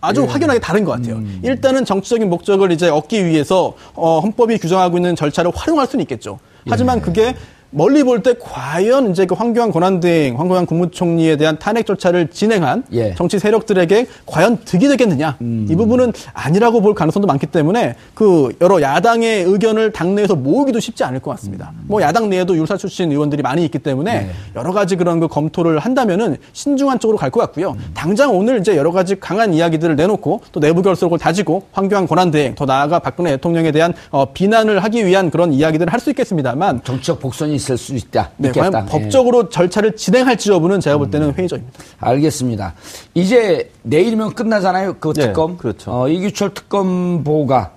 아주 0.00 0.24
확연하게 0.24 0.60
다른 0.60 0.84
것 0.84 0.92
같아요. 0.92 1.16
음. 1.16 1.40
일단은 1.42 1.84
정치적인 1.84 2.30
목적을 2.30 2.70
이제 2.70 2.88
얻기 2.88 3.26
위해서 3.26 3.74
어, 3.94 4.20
헌법이 4.20 4.58
규정하고 4.58 4.98
있는 4.98 5.16
절차를 5.16 5.50
활용할 5.54 5.88
수는 5.88 6.04
있겠죠. 6.04 6.38
예. 6.66 6.70
하지만 6.70 7.00
그게 7.00 7.34
멀리 7.70 8.02
볼 8.02 8.22
때 8.22 8.34
과연 8.40 9.10
이제 9.10 9.26
그 9.26 9.34
황교안 9.34 9.70
권한대행, 9.70 10.38
황교안 10.38 10.64
국무총리에 10.66 11.36
대한 11.36 11.58
탄핵 11.58 11.84
절차를 11.84 12.28
진행한 12.28 12.84
예. 12.92 13.10
음. 13.10 13.14
정치 13.16 13.38
세력들에게 13.38 14.06
과연 14.24 14.58
득이 14.64 14.88
되겠느냐 14.88 15.36
이 15.40 15.76
부분은 15.76 16.12
아니라고 16.32 16.80
볼 16.80 16.94
가능성도 16.94 17.26
많기 17.26 17.46
때문에 17.46 17.94
그 18.14 18.54
여러 18.60 18.80
야당의 18.80 19.44
의견을 19.44 19.92
당내에서 19.92 20.36
모으기도 20.36 20.80
쉽지 20.80 21.04
않을 21.04 21.20
것 21.20 21.32
같습니다. 21.32 21.72
음. 21.74 21.84
뭐 21.88 22.00
야당 22.00 22.30
내에도 22.30 22.56
율사 22.56 22.76
출신 22.78 23.10
의원들이 23.12 23.42
많이 23.42 23.64
있기 23.64 23.78
때문에 23.80 24.20
네. 24.20 24.30
여러 24.54 24.72
가지 24.72 24.96
그런 24.96 25.20
그 25.20 25.28
검토를 25.28 25.78
한다면은 25.78 26.36
신중한 26.52 26.98
쪽으로 26.98 27.18
갈 27.18 27.30
것 27.30 27.40
같고요. 27.40 27.72
음. 27.72 27.90
당장 27.92 28.34
오늘 28.34 28.60
이제 28.60 28.76
여러 28.76 28.92
가지 28.92 29.18
강한 29.20 29.52
이야기들을 29.52 29.96
내놓고 29.96 30.40
또 30.52 30.60
내부 30.60 30.80
결속을 30.80 31.18
다지고 31.18 31.64
황교안 31.72 32.06
권한대행 32.06 32.54
더 32.54 32.64
나아가 32.64 33.00
박근혜 33.00 33.32
대통령에 33.32 33.72
대한 33.72 33.92
어, 34.10 34.32
비난을 34.32 34.82
하기 34.84 35.04
위한 35.04 35.30
그런 35.30 35.52
이야기들을 35.52 35.92
할 35.92 36.00
수 36.00 36.10
있겠습니다만 36.10 36.82
정치적 36.84 37.18
복선이 37.20 37.55
있을 37.56 37.76
수 37.76 37.94
있다. 37.94 38.30
네, 38.36 38.48
있겠다. 38.48 38.84
예. 38.84 38.90
법적으로 38.90 39.48
절차를 39.48 39.96
진행할지 39.96 40.50
여부는 40.50 40.80
제가 40.80 40.98
볼 40.98 41.10
때는 41.10 41.34
회의적입니다. 41.34 41.78
알겠습니다. 41.98 42.74
이제 43.14 43.70
내일이면 43.82 44.34
끝나잖아요. 44.34 44.96
그 45.00 45.12
예, 45.18 45.22
특검. 45.22 45.56
그렇죠. 45.56 45.90
어, 45.90 46.08
이규철 46.08 46.54
특검보가 46.54 47.72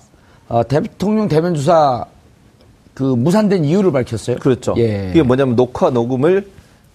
어, 0.50 0.68
대통령 0.68 1.28
대면 1.28 1.56
조사 1.56 2.06
그 2.94 3.04
무산된 3.04 3.66
이유를 3.66 3.92
밝혔어요. 3.92 4.38
그렇죠. 4.38 4.76
예. 4.78 5.08
그게 5.08 5.24
뭐냐면 5.24 5.56
녹화 5.56 5.90
녹음을 5.90 6.48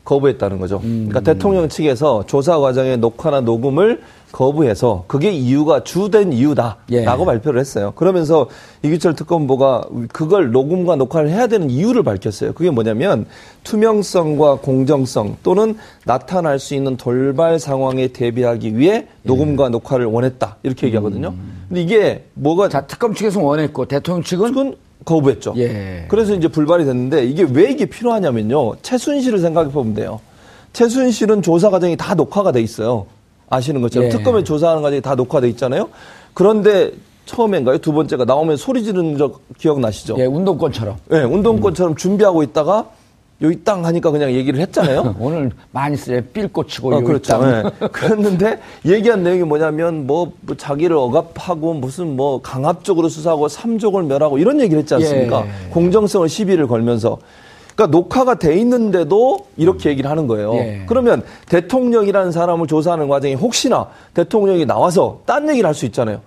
거부했다는 0.05 0.59
거죠. 0.59 0.81
음. 0.85 1.09
그러니까 1.09 1.21
대통령 1.33 1.69
측에서 1.69 2.25
조사 2.27 2.59
과정의 2.59 2.99
녹화나 2.99 3.41
녹음을 3.41 4.03
거부해서 4.35 5.05
그게 5.07 5.31
이유가 5.31 5.85
주된 5.85 6.33
이유다라고 6.33 6.83
예. 6.91 7.05
발표를 7.05 7.61
했어요. 7.61 7.93
그러면서 7.95 8.49
이규철 8.83 9.15
특검보가 9.15 9.85
그걸 10.13 10.51
녹음과 10.51 10.97
녹화를 10.97 11.31
해야 11.31 11.47
되는 11.47 11.71
이유를 11.71 12.03
밝혔어요. 12.03 12.53
그게 12.53 12.71
뭐냐면 12.71 13.27
투명성과 13.63 14.57
공정성 14.57 15.37
또는 15.45 15.77
나타날 16.05 16.59
수 16.59 16.75
있는 16.75 16.97
돌발 16.97 17.61
상황에 17.61 18.09
대비하기 18.09 18.77
위해 18.77 19.07
녹음과 19.23 19.69
녹화를 19.69 20.07
원했다 20.07 20.57
이렇게 20.65 20.89
얘기하거든요. 20.89 21.33
근데 21.69 21.81
이게 21.81 22.25
뭐가 22.35 22.65
음. 22.65 22.71
자, 22.71 22.87
특검 22.89 23.15
측에서 23.15 23.41
원했고 23.41 23.87
대통령 23.87 24.25
측은 24.25 24.49
측은 24.49 24.75
거부했죠. 25.05 25.55
예. 25.59 26.07
그래서 26.09 26.35
이제 26.35 26.49
불발이 26.49 26.85
됐는데 26.85 27.25
이게 27.25 27.47
왜 27.49 27.71
이게 27.71 27.87
필요하냐면요. 27.87 28.77
최순실을 28.83 29.39
생각해 29.39 29.71
보면 29.71 29.95
돼요. 29.95 30.21
최순실은 30.73 31.43
조사 31.43 31.71
과정이 31.71 31.97
다 31.97 32.15
녹화가 32.15 32.51
돼 32.51 32.61
있어요. 32.61 33.07
아시는 33.55 33.81
것처럼 33.81 34.07
예. 34.07 34.11
특검에 34.11 34.45
조사하는 34.45 34.83
과정이 34.83 35.01
다 35.01 35.15
녹화돼 35.15 35.49
있잖아요. 35.51 35.89
그런데 36.33 36.93
처음인가요? 37.27 37.79
두 37.79 37.93
번째가 37.93 38.25
나오면 38.25 38.57
소리 38.57 38.85
지르는 38.85 39.17
적 39.17 39.41
기억나시죠? 39.59 40.17
예, 40.19 40.27
운동권처럼. 40.27 40.97
네, 41.09 41.23
운동권처럼 41.23 41.97
준비하고 41.97 42.43
있다가 42.43 42.87
여기 43.43 43.65
땅 43.65 43.85
하니까 43.85 44.11
그냥 44.11 44.33
얘기를 44.33 44.61
했잖아요. 44.61 45.17
오늘 45.19 45.51
많이 45.71 45.97
쓰요 45.97 46.21
삘 46.33 46.53
꽂히고 46.53 46.91
어, 46.91 46.97
여기 46.97 47.07
그렇죠. 47.07 47.33
땅. 47.33 47.73
예. 47.83 47.87
그랬는데 47.89 48.61
얘기한 48.85 49.23
내용이 49.23 49.43
뭐냐면 49.43 50.07
뭐, 50.07 50.33
뭐 50.43 50.57
자기를 50.57 50.97
억압하고 50.97 51.75
무슨 51.75 52.17
뭐 52.17 52.41
강압적으로 52.43 53.09
수사하고 53.09 53.49
삼족을 53.49 54.05
멸하고 54.05 54.39
이런 54.39 54.61
얘기를 54.61 54.81
했지 54.81 54.95
않습니까? 54.95 55.47
예. 55.47 55.71
공정성을 55.71 56.29
시비를 56.29 56.67
걸면서. 56.67 57.19
그러니까 57.75 57.97
녹화가 57.97 58.37
돼 58.37 58.57
있는데도 58.59 59.47
이렇게 59.57 59.91
얘기를 59.91 60.09
하는 60.11 60.27
거예요. 60.27 60.55
예. 60.55 60.85
그러면 60.87 61.23
대통령이라는 61.49 62.33
사람을 62.33 62.67
조사하는 62.67 63.09
과정에 63.09 63.35
혹시나 63.35 63.89
대통령이 64.15 64.65
나와서 64.67 65.21
딴 65.27 65.49
얘기를 65.49 65.67
할 65.67 65.75
수 65.75 65.85
있잖아요. 65.87 66.21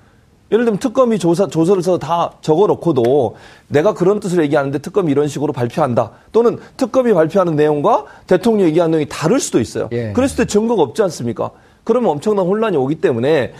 예를 0.51 0.65
들면 0.65 0.79
특검이 0.79 1.19
조사, 1.19 1.47
조서를 1.47 1.83
써서 1.83 1.97
다 1.97 2.31
적어 2.41 2.67
놓고도 2.67 3.35
내가 3.67 3.93
그런 3.93 4.19
뜻을 4.19 4.41
얘기하는데 4.43 4.77
특검이 4.79 5.11
이런 5.11 5.27
식으로 5.27 5.53
발표한다. 5.53 6.11
또는 6.31 6.57
특검이 6.77 7.13
발표하는 7.13 7.55
내용과 7.55 8.05
대통령이 8.27 8.69
얘기하는 8.69 8.91
내용이 8.91 9.09
다를 9.09 9.39
수도 9.39 9.59
있어요. 9.59 9.89
예. 9.91 10.13
그랬을 10.13 10.37
때 10.37 10.45
증거가 10.45 10.83
없지 10.83 11.01
않습니까? 11.03 11.51
그러면 11.83 12.11
엄청난 12.11 12.45
혼란이 12.45 12.75
오기 12.75 12.95
때문에 12.95 13.53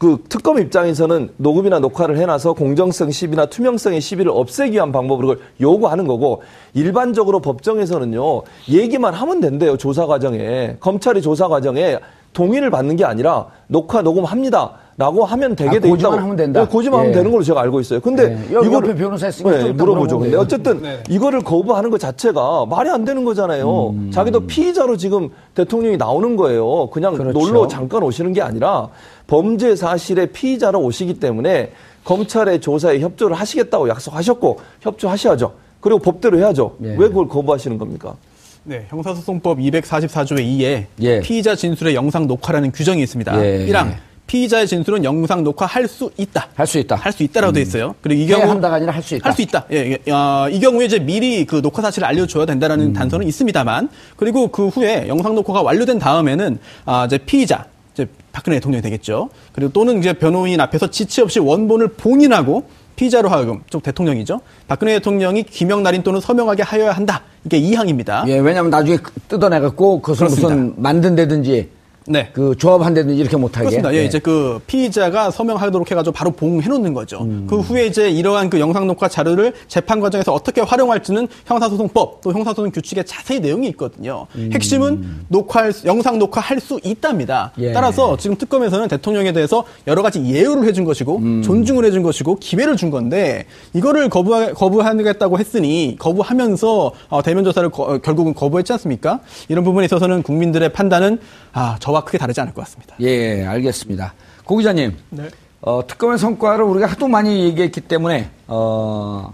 그 0.00 0.24
특검 0.30 0.58
입장에서는 0.58 1.28
녹음이나 1.36 1.78
녹화를 1.78 2.16
해놔서 2.16 2.54
공정성 2.54 3.10
시비나 3.10 3.44
투명성의 3.46 4.00
시비를 4.00 4.32
없애기 4.34 4.72
위한 4.72 4.92
방법으로 4.92 5.28
그걸 5.28 5.46
요구하는 5.60 6.06
거고 6.06 6.42
일반적으로 6.72 7.40
법정에서는요 7.40 8.42
얘기만 8.70 9.12
하면 9.12 9.40
된대요 9.40 9.76
조사 9.76 10.06
과정에 10.06 10.76
검찰이 10.80 11.20
조사 11.20 11.48
과정에 11.48 11.98
동의를 12.32 12.70
받는 12.70 12.96
게 12.96 13.04
아니라 13.04 13.48
녹화 13.66 14.00
녹음합니다. 14.00 14.78
라고 15.00 15.24
하면 15.24 15.56
되게 15.56 15.70
아, 15.78 15.80
돼 15.80 15.88
고지만 15.88 16.12
있다고. 16.12 16.16
하면 16.16 16.36
된다? 16.36 16.60
네, 16.60 16.66
고지만 16.66 17.00
하면 17.00 17.12
예. 17.12 17.16
되는 17.16 17.30
걸로 17.30 17.42
제가 17.42 17.62
알고 17.62 17.80
있어요. 17.80 18.00
근데 18.00 18.28
네. 18.28 18.48
여기 18.52 18.70
옆에 18.70 18.94
변호사 18.94 19.28
있으니까 19.28 19.58
좀 19.58 19.68
이따 19.70 19.82
물어보죠. 19.82 20.18
근데. 20.18 20.36
어쨌든 20.36 20.82
이거를 21.08 21.40
거부하는 21.40 21.88
것 21.88 21.98
자체가 21.98 22.66
말이 22.66 22.90
안 22.90 23.06
되는 23.06 23.24
거잖아요. 23.24 23.88
음. 23.88 24.10
자기도 24.12 24.46
피의자로 24.46 24.98
지금 24.98 25.30
대통령이 25.54 25.96
나오는 25.96 26.36
거예요. 26.36 26.90
그냥 26.90 27.14
그렇죠. 27.14 27.38
놀러 27.38 27.66
잠깐 27.66 28.02
오시는 28.02 28.34
게 28.34 28.42
아니라 28.42 28.88
범죄 29.26 29.74
사실의 29.74 30.32
피의자로 30.32 30.78
오시기 30.80 31.14
때문에 31.14 31.72
검찰의 32.04 32.60
조사에 32.60 33.00
협조를 33.00 33.34
하시겠다고 33.36 33.88
약속하셨고 33.88 34.58
협조하셔야죠. 34.82 35.52
그리고 35.80 35.98
법대로 36.00 36.36
해야죠. 36.36 36.76
예. 36.84 36.88
왜 36.88 37.08
그걸 37.08 37.26
거부하시는 37.26 37.78
겁니까? 37.78 38.16
네, 38.64 38.84
형사소송법 38.90 39.60
244조의 39.60 40.40
2에 40.40 40.84
예. 41.00 41.20
피의자 41.20 41.54
진술의 41.54 41.94
영상 41.94 42.26
녹화라는 42.26 42.72
규정이 42.72 43.02
있습니다. 43.02 43.42
예. 43.42 43.66
1항 43.66 43.94
피의자의 44.30 44.68
진술은 44.68 45.02
영상 45.02 45.42
녹화할 45.42 45.88
수 45.88 46.12
있다. 46.16 46.46
할 46.54 46.64
수 46.64 46.78
있다. 46.78 46.94
할 46.94 47.12
수 47.12 47.24
있다라고 47.24 47.52
돼 47.52 47.60
있어요. 47.62 47.96
그리고 48.00 48.22
이 48.22 48.26
경우 48.28 48.48
한다가 48.48 48.76
아니라 48.76 48.92
할 48.92 49.02
수 49.02 49.16
있다. 49.16 49.28
할 49.28 49.34
수 49.34 49.42
있다. 49.42 49.64
예, 49.72 49.98
예. 50.06 50.12
아, 50.12 50.48
이 50.48 50.60
경우에 50.60 50.84
이제 50.84 51.00
미리 51.00 51.44
그 51.44 51.60
녹화 51.60 51.82
사실을 51.82 52.06
알려줘야 52.06 52.46
된다라는 52.46 52.86
음. 52.86 52.92
단서는 52.92 53.26
있습니다만, 53.26 53.88
그리고 54.16 54.46
그 54.46 54.68
후에 54.68 55.08
영상 55.08 55.34
녹화가 55.34 55.62
완료된 55.62 55.98
다음에는 55.98 56.60
아, 56.84 57.06
이제 57.06 57.18
피의자, 57.18 57.64
이제 57.92 58.06
박근혜 58.30 58.58
대통령이 58.58 58.82
되겠죠. 58.82 59.30
그리고 59.52 59.72
또는 59.72 59.98
이제 59.98 60.12
변호인 60.12 60.60
앞에서 60.60 60.90
지체 60.90 61.22
없이 61.22 61.40
원본을 61.40 61.88
봉인하고 61.88 62.68
피의자로 62.94 63.30
하여금 63.30 63.62
좀 63.68 63.80
대통령이죠. 63.80 64.42
박근혜 64.68 64.92
대통령이 64.92 65.42
기명 65.42 65.82
날인 65.82 66.04
또는 66.04 66.20
서명하게 66.20 66.62
하여야 66.62 66.92
한다. 66.92 67.22
이게 67.44 67.60
2항입니다. 67.60 68.28
예, 68.28 68.38
왜냐면 68.38 68.70
나중에 68.70 68.98
뜯어내갖고 69.26 70.02
그것을 70.02 70.26
그렇습니다. 70.26 70.54
무슨 70.54 70.74
만든다든지 70.76 71.79
네. 72.10 72.28
그 72.32 72.56
조합한다든지 72.58 73.16
이렇게 73.20 73.36
못하게. 73.36 73.66
그렇습니다. 73.66 73.94
예, 73.94 74.04
이제 74.04 74.18
그 74.18 74.60
피의자가 74.66 75.30
서명하도록 75.30 75.88
해가지고 75.88 76.12
바로 76.12 76.32
봉해 76.32 76.66
놓는 76.66 76.92
거죠. 76.92 77.20
음. 77.22 77.46
그 77.48 77.60
후에 77.60 77.86
이제 77.86 78.10
이러한 78.10 78.50
그 78.50 78.58
영상 78.58 78.88
녹화 78.88 79.06
자료를 79.06 79.52
재판 79.68 80.00
과정에서 80.00 80.32
어떻게 80.34 80.60
활용할지는 80.60 81.28
형사소송법 81.46 82.20
또 82.20 82.32
형사소송 82.32 82.72
규칙에 82.72 83.04
자세히 83.04 83.38
내용이 83.38 83.68
있거든요. 83.68 84.26
핵심은 84.52 85.24
녹화할 85.28 85.72
수- 85.72 85.86
영상 85.86 86.18
녹화할 86.18 86.58
수 86.58 86.80
있답니다. 86.82 87.52
예. 87.58 87.72
따라서 87.72 88.16
지금 88.16 88.36
특검에서는 88.36 88.88
대통령에 88.88 89.32
대해서 89.32 89.62
여러 89.86 90.02
가지 90.02 90.20
예우를 90.24 90.64
해준 90.64 90.84
것이고 90.84 91.18
음. 91.18 91.42
존중을 91.42 91.84
해준 91.84 92.02
것이고 92.02 92.36
기회를 92.40 92.76
준 92.76 92.90
건데 92.90 93.46
이거를 93.72 94.08
거부 94.08 94.30
거부하겠다고 94.54 95.38
했으니 95.38 95.94
거부하면서 95.98 96.92
어, 97.08 97.22
대면 97.22 97.44
조사를 97.44 97.68
거- 97.70 97.84
어, 97.84 97.98
결국은 97.98 98.34
거부했지 98.34 98.72
않습니까? 98.72 99.20
이런 99.48 99.62
부분에 99.62 99.84
있어서는 99.84 100.22
국민들의 100.24 100.72
판단은 100.72 101.18
아 101.52 101.76
저와 101.80 101.99
크게 102.04 102.18
다르지 102.18 102.40
않을 102.40 102.54
것 102.54 102.62
같습니다. 102.62 102.96
예, 103.00 103.44
알겠습니다. 103.44 104.14
고 104.44 104.56
기자님. 104.56 104.96
네. 105.10 105.28
어, 105.62 105.82
특검의 105.86 106.18
성과를 106.18 106.64
우리가 106.64 106.86
하도 106.86 107.06
많이 107.06 107.44
얘기했기 107.44 107.80
때문에, 107.80 108.30
어, 108.46 109.32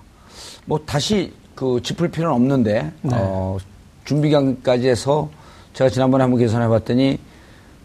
뭐 0.65 0.81
다시 0.85 1.33
그 1.55 1.81
짚을 1.83 2.11
필요는 2.11 2.35
없는데, 2.35 2.93
어, 3.05 3.59
준비 4.05 4.29
기간까지 4.29 4.89
해서 4.89 5.31
제가 5.73 5.89
지난번에 5.91 6.23
한번 6.23 6.41
계산해 6.41 6.69
봤더니, 6.69 7.19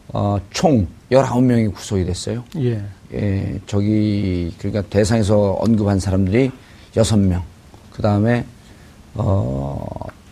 어, 0.09 0.37
총 0.49 0.87
19명이 1.11 1.73
구속이 1.73 2.05
됐어요. 2.05 2.43
예. 2.57 2.83
예, 3.13 3.59
저기, 3.67 4.53
그러니까 4.57 4.81
대상에서 4.89 5.51
언급한 5.59 5.99
사람들이 5.99 6.51
6명. 6.95 7.41
그 7.91 8.01
다음에, 8.01 8.45
어, 9.13 9.85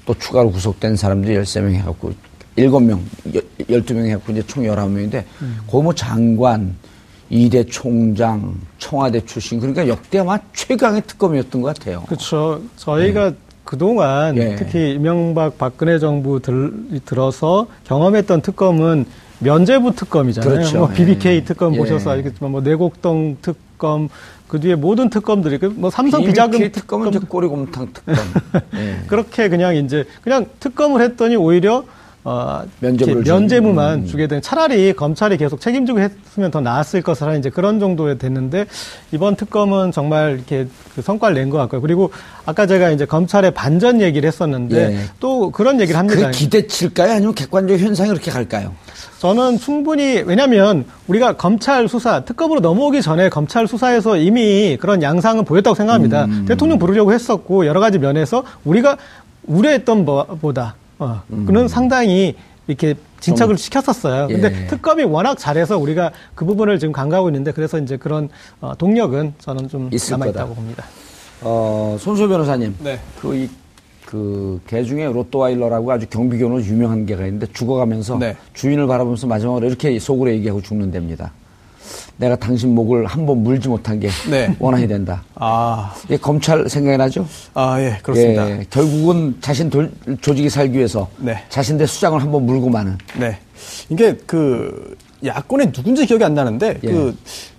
또 0.05 0.13
추가로 0.15 0.51
구속된 0.51 0.95
사람들이 0.95 1.35
13명 1.37 1.73
해갖고, 1.73 2.13
7명, 2.59 2.99
12명 3.69 4.05
해갖고 4.07 4.31
이제 4.33 4.43
총 4.45 4.63
19명인데, 4.63 5.23
고모 5.67 5.93
장관, 5.93 6.75
이대 7.29 7.63
총장, 7.63 8.55
청와대 8.77 9.23
출신, 9.25 9.59
그러니까 9.59 9.87
역대 9.87 10.19
아마 10.19 10.39
최강의 10.53 11.03
특검이었던 11.05 11.61
것 11.61 11.77
같아요. 11.77 12.03
그렇죠. 12.07 12.61
저희가 12.75 13.33
그동안 13.63 14.35
예. 14.37 14.55
특히 14.55 14.93
이명박 14.95 15.59
박근혜 15.59 15.99
정부 15.99 16.39
들, 16.39 16.73
들어서 17.05 17.67
경험했던 17.83 18.41
특검은 18.41 19.05
면제부 19.39 19.93
특검이잖아요. 19.95 20.51
그렇죠. 20.51 20.77
뭐 20.79 20.87
BBK 20.87 21.35
예. 21.35 21.43
특검 21.43 21.75
예. 21.75 21.77
보셔서 21.77 22.09
알겠지만 22.09 22.51
뭐 22.51 22.61
내곡동 22.61 23.37
특검 23.43 24.09
그 24.47 24.59
뒤에 24.59 24.73
모든 24.73 25.11
특검들이 25.11 25.59
그뭐 25.59 25.91
삼성 25.91 26.23
비자금 26.23 26.53
BBK 26.53 26.71
특검은 26.71 27.09
이제 27.09 27.19
꼬리곰탕 27.19 27.89
특검. 27.93 28.15
예. 28.73 29.03
그렇게 29.05 29.49
그냥 29.49 29.75
이제 29.75 30.03
그냥 30.23 30.47
특검을 30.59 31.01
했더니 31.01 31.35
오히려 31.35 31.83
어, 32.29 32.61
면제부를. 32.79 33.23
면제무만 33.23 33.99
음. 34.01 34.05
주게 34.05 34.27
된 34.27 34.39
차라리 34.39 34.93
검찰이 34.93 35.35
계속 35.37 35.59
책임지고 35.59 35.99
했으면 35.99 36.51
더 36.51 36.61
나았을 36.61 37.01
것이라는 37.01 37.39
이제 37.39 37.49
그런 37.49 37.79
정도에 37.79 38.19
됐는데 38.19 38.67
이번 39.11 39.35
특검은 39.35 39.91
정말 39.91 40.35
이렇게 40.35 40.67
그 40.93 41.01
성과를 41.01 41.35
낸 41.35 41.49
것 41.49 41.57
같고요. 41.57 41.81
그리고 41.81 42.11
아까 42.45 42.67
제가 42.67 42.91
이제 42.91 43.05
검찰의 43.05 43.51
반전 43.55 43.99
얘기를 44.01 44.27
했었는데 44.27 44.93
예. 44.93 44.99
또 45.19 45.49
그런 45.49 45.81
얘기를 45.81 45.97
합니다. 45.97 46.27
그 46.27 46.31
기대치일까요? 46.31 47.13
아니면 47.13 47.33
객관적 47.33 47.79
현상이 47.79 48.09
그렇게 48.11 48.29
갈까요? 48.29 48.75
저는 49.17 49.57
충분히 49.57 50.21
왜냐하면 50.23 50.85
우리가 51.07 51.35
검찰 51.35 51.87
수사 51.87 52.23
특검으로 52.25 52.59
넘어오기 52.59 53.01
전에 53.01 53.29
검찰 53.29 53.67
수사에서 53.67 54.17
이미 54.17 54.77
그런 54.79 55.01
양상은 55.01 55.45
보였다고 55.45 55.73
생각합니다. 55.73 56.25
음. 56.25 56.45
대통령 56.47 56.77
부르려고 56.77 57.11
했었고 57.11 57.65
여러 57.65 57.79
가지 57.79 57.97
면에서 57.97 58.43
우리가 58.65 58.97
우려했던 59.47 60.05
보다 60.05 60.75
어, 60.99 61.23
그는 61.29 61.67
상당히 61.67 62.35
이렇게 62.67 62.93
진척을 63.19 63.57
시켰었어요. 63.57 64.27
근데 64.27 64.49
음. 64.49 64.61
예. 64.63 64.67
특검이 64.67 65.03
워낙 65.03 65.37
잘해서 65.37 65.77
우리가 65.77 66.11
그 66.35 66.45
부분을 66.45 66.77
지금 66.77 66.91
강구하고 66.91 67.29
있는데 67.29 67.51
그래서 67.51 67.79
이제 67.79 67.97
그런 67.97 68.29
어, 68.61 68.73
동력은 68.77 69.33
저는 69.39 69.67
좀 69.69 69.89
있을 69.91 70.11
남아. 70.11 70.27
있다고 70.27 70.53
봅니다. 70.53 70.85
어, 71.41 71.97
손소 71.99 72.27
변호사님. 72.27 72.75
네. 72.83 72.99
그, 73.19 73.35
이, 73.35 73.49
그, 74.05 74.61
개 74.67 74.83
중에 74.83 75.05
로또와일러라고 75.05 75.91
아주 75.91 76.05
경비견으로 76.07 76.61
유명한 76.63 77.05
개가 77.05 77.25
있는데 77.25 77.47
죽어가면서 77.53 78.17
네. 78.17 78.35
주인을 78.53 78.87
바라보면서 78.87 79.27
마지막으로 79.27 79.65
이렇게 79.65 79.97
속으로 79.99 80.31
얘기하고 80.31 80.61
죽는답니다. 80.61 81.31
내가 82.17 82.35
당신 82.35 82.73
목을 82.75 83.05
한 83.05 83.25
번 83.25 83.43
물지 83.43 83.67
못한 83.69 83.99
게 83.99 84.09
네. 84.29 84.55
원한이 84.59 84.87
된다. 84.87 85.23
아, 85.35 85.93
이게 86.05 86.17
검찰 86.17 86.67
생각이 86.69 86.97
나죠? 86.97 87.27
아, 87.53 87.79
예, 87.79 87.97
그렇습니다. 88.01 88.49
예, 88.49 88.65
결국은 88.69 89.35
자신 89.41 89.69
돌- 89.69 89.91
조직이 90.21 90.49
살기 90.49 90.77
위해서 90.77 91.07
네. 91.17 91.43
자신의 91.49 91.87
수장을 91.87 92.21
한 92.21 92.31
번 92.31 92.45
물고 92.45 92.69
마는. 92.69 92.97
네. 93.19 93.37
이게 93.89 94.15
그 94.25 94.95
야권의 95.25 95.71
누군지 95.71 96.05
기억이 96.05 96.23
안 96.23 96.33
나는데 96.33 96.79
예. 96.83 96.87
그 96.91 97.17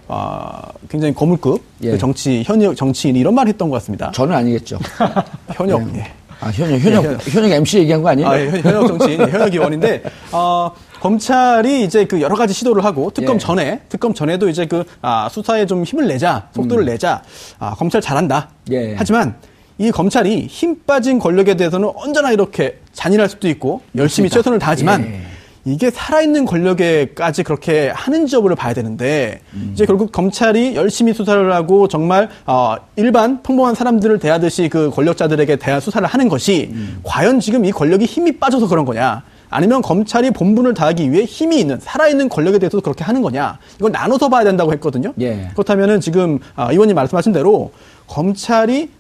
아, 0.09 0.63
굉장히 0.89 1.15
거물급 1.15 1.63
예. 1.83 1.91
그 1.93 1.99
정치 1.99 2.43
현역 2.45 2.75
정치인이 2.75 3.19
이런 3.21 3.35
말 3.35 3.47
했던 3.49 3.69
것 3.71 3.75
같습니다. 3.77 4.11
저는 4.13 4.35
아니겠죠. 4.35 4.79
현역. 5.55 5.95
예. 5.97 6.11
예. 6.43 6.47
아, 6.47 6.51
현역, 6.51 6.79
현역, 6.81 7.05
예, 7.05 7.09
현역. 7.09 7.29
현역 7.29 7.53
MC 7.53 7.79
얘기한 7.81 8.03
거 8.03 8.09
아니에요? 8.09 8.29
아, 8.29 8.41
예, 8.41 8.49
현- 8.51 8.61
현역 8.63 8.87
정치인, 8.89 9.21
예, 9.21 9.25
현역 9.31 9.53
의원인데, 9.55 10.03
어, 10.33 10.73
검찰이 11.01 11.85
이제 11.85 12.05
그 12.05 12.21
여러 12.21 12.37
가지 12.37 12.53
시도를 12.55 12.85
하고, 12.85 13.11
특검 13.11 13.37
예. 13.37 13.39
전에, 13.39 13.81
특검 13.89 14.15
전에도 14.15 14.49
이제 14.49 14.67
그, 14.67 14.85
아, 15.03 15.29
수사에 15.31 15.67
좀 15.67 15.85
힘을 15.85 16.07
내자, 16.09 16.49
속도를 16.55 16.85
내자, 16.85 17.23
아, 17.59 17.75
검찰 17.75 18.01
잘한다. 18.01 18.51
음. 18.69 18.73
예. 18.73 18.95
하지만, 18.97 19.35
이 19.79 19.91
검찰이 19.91 20.47
힘 20.47 20.77
빠진 20.87 21.19
권력에 21.19 21.55
대해서는 21.57 21.91
언제나 21.95 22.33
이렇게 22.33 22.79
잔인할 22.93 23.29
수도 23.29 23.49
있고, 23.49 23.81
열심히 23.97 24.29
그렇습니다. 24.29 24.35
최선을 24.37 24.59
다하지만, 24.59 25.05
예. 25.07 25.21
이게 25.65 25.91
살아있는 25.91 26.47
권력에까지 26.47 27.43
그렇게 27.43 27.91
하는지 27.91 28.37
여부를 28.37 28.57
봐야 28.57 28.73
되는데 28.73 29.41
음. 29.55 29.71
이제 29.75 29.85
결국 29.85 30.11
검찰이 30.11 30.75
열심히 30.75 31.13
수사를 31.13 31.53
하고 31.53 31.87
정말 31.89 32.31
어, 32.47 32.77
일반 32.97 33.43
평범한 33.43 33.75
사람들을 33.75 34.19
대하듯이 34.19 34.69
그 34.69 34.91
권력자들에게 34.91 35.57
대한 35.57 35.81
수사를 35.81 36.07
하는 36.07 36.29
것이 36.29 36.71
음. 36.73 37.01
과연 37.03 37.41
지금 37.41 37.65
이 37.65 37.73
권력이 37.73 38.07
힘이 38.07 38.39
빠져서 38.39 38.69
그런 38.69 38.85
거냐 38.85 39.23
아니면 39.51 39.83
검찰이 39.83 40.31
본분을 40.31 40.75
다하기 40.75 41.11
위해 41.11 41.25
힘이 41.25 41.59
있는 41.61 41.79
살아있는 41.81 42.29
권력에 42.29 42.59
대해서도 42.59 42.81
그렇게 42.81 43.05
하는 43.05 43.21
거냐 43.21 43.59
이걸 43.77 43.93
나눠서 43.93 44.29
봐야 44.29 44.45
된다고 44.45 44.73
했거든요. 44.73 45.13
예. 45.21 45.49
그렇다면은 45.53 46.01
지금 46.01 46.39
아, 46.55 46.71
의원님 46.71 46.95
말씀하신 46.95 47.33
대로 47.33 47.73
검찰이 48.07 48.91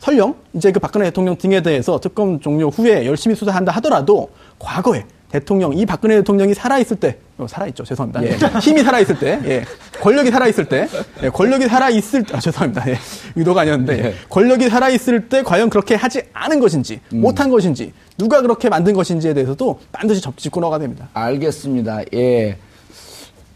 설령 0.00 0.34
이제 0.54 0.72
그 0.72 0.80
박근혜 0.80 1.06
대통령 1.06 1.36
등에 1.36 1.62
대해서 1.62 2.00
특검 2.00 2.40
종료 2.40 2.68
후에 2.68 3.06
열심히 3.06 3.36
수사한다 3.36 3.72
하더라도 3.72 4.30
과거에 4.58 5.04
대통령 5.30 5.72
이 5.76 5.86
박근혜 5.86 6.16
대통령이 6.16 6.54
살아 6.54 6.78
있을 6.78 6.96
때 6.96 7.18
어, 7.38 7.46
살아 7.48 7.66
있죠 7.68 7.84
죄송합니다 7.84 8.24
예. 8.24 8.36
힘이 8.60 8.82
살아 8.82 8.98
있을 9.00 9.18
때 9.18 9.40
예. 9.44 9.64
권력이 10.00 10.30
살아 10.30 10.46
있을 10.48 10.68
때 10.68 10.88
예. 11.22 11.28
권력이 11.28 11.68
살아 11.68 11.88
있을 11.88 12.24
때 12.24 12.36
아, 12.36 12.40
죄송합니다 12.40 12.88
예. 12.90 12.98
의도가 13.36 13.60
아니었는데 13.62 14.04
예. 14.04 14.14
권력이 14.28 14.68
살아 14.68 14.88
있을 14.88 15.28
때 15.28 15.42
과연 15.42 15.70
그렇게 15.70 15.94
하지 15.94 16.22
않은 16.32 16.58
것인지 16.60 17.00
음. 17.12 17.20
못한 17.20 17.50
것인지 17.50 17.92
누가 18.18 18.42
그렇게 18.42 18.68
만든 18.68 18.92
것인지에 18.92 19.32
대해서도 19.34 19.78
반드시 19.92 20.20
짚고 20.36 20.60
나가야 20.60 20.80
됩니다. 20.80 21.08
알겠습니다. 21.14 22.00
예. 22.14 22.56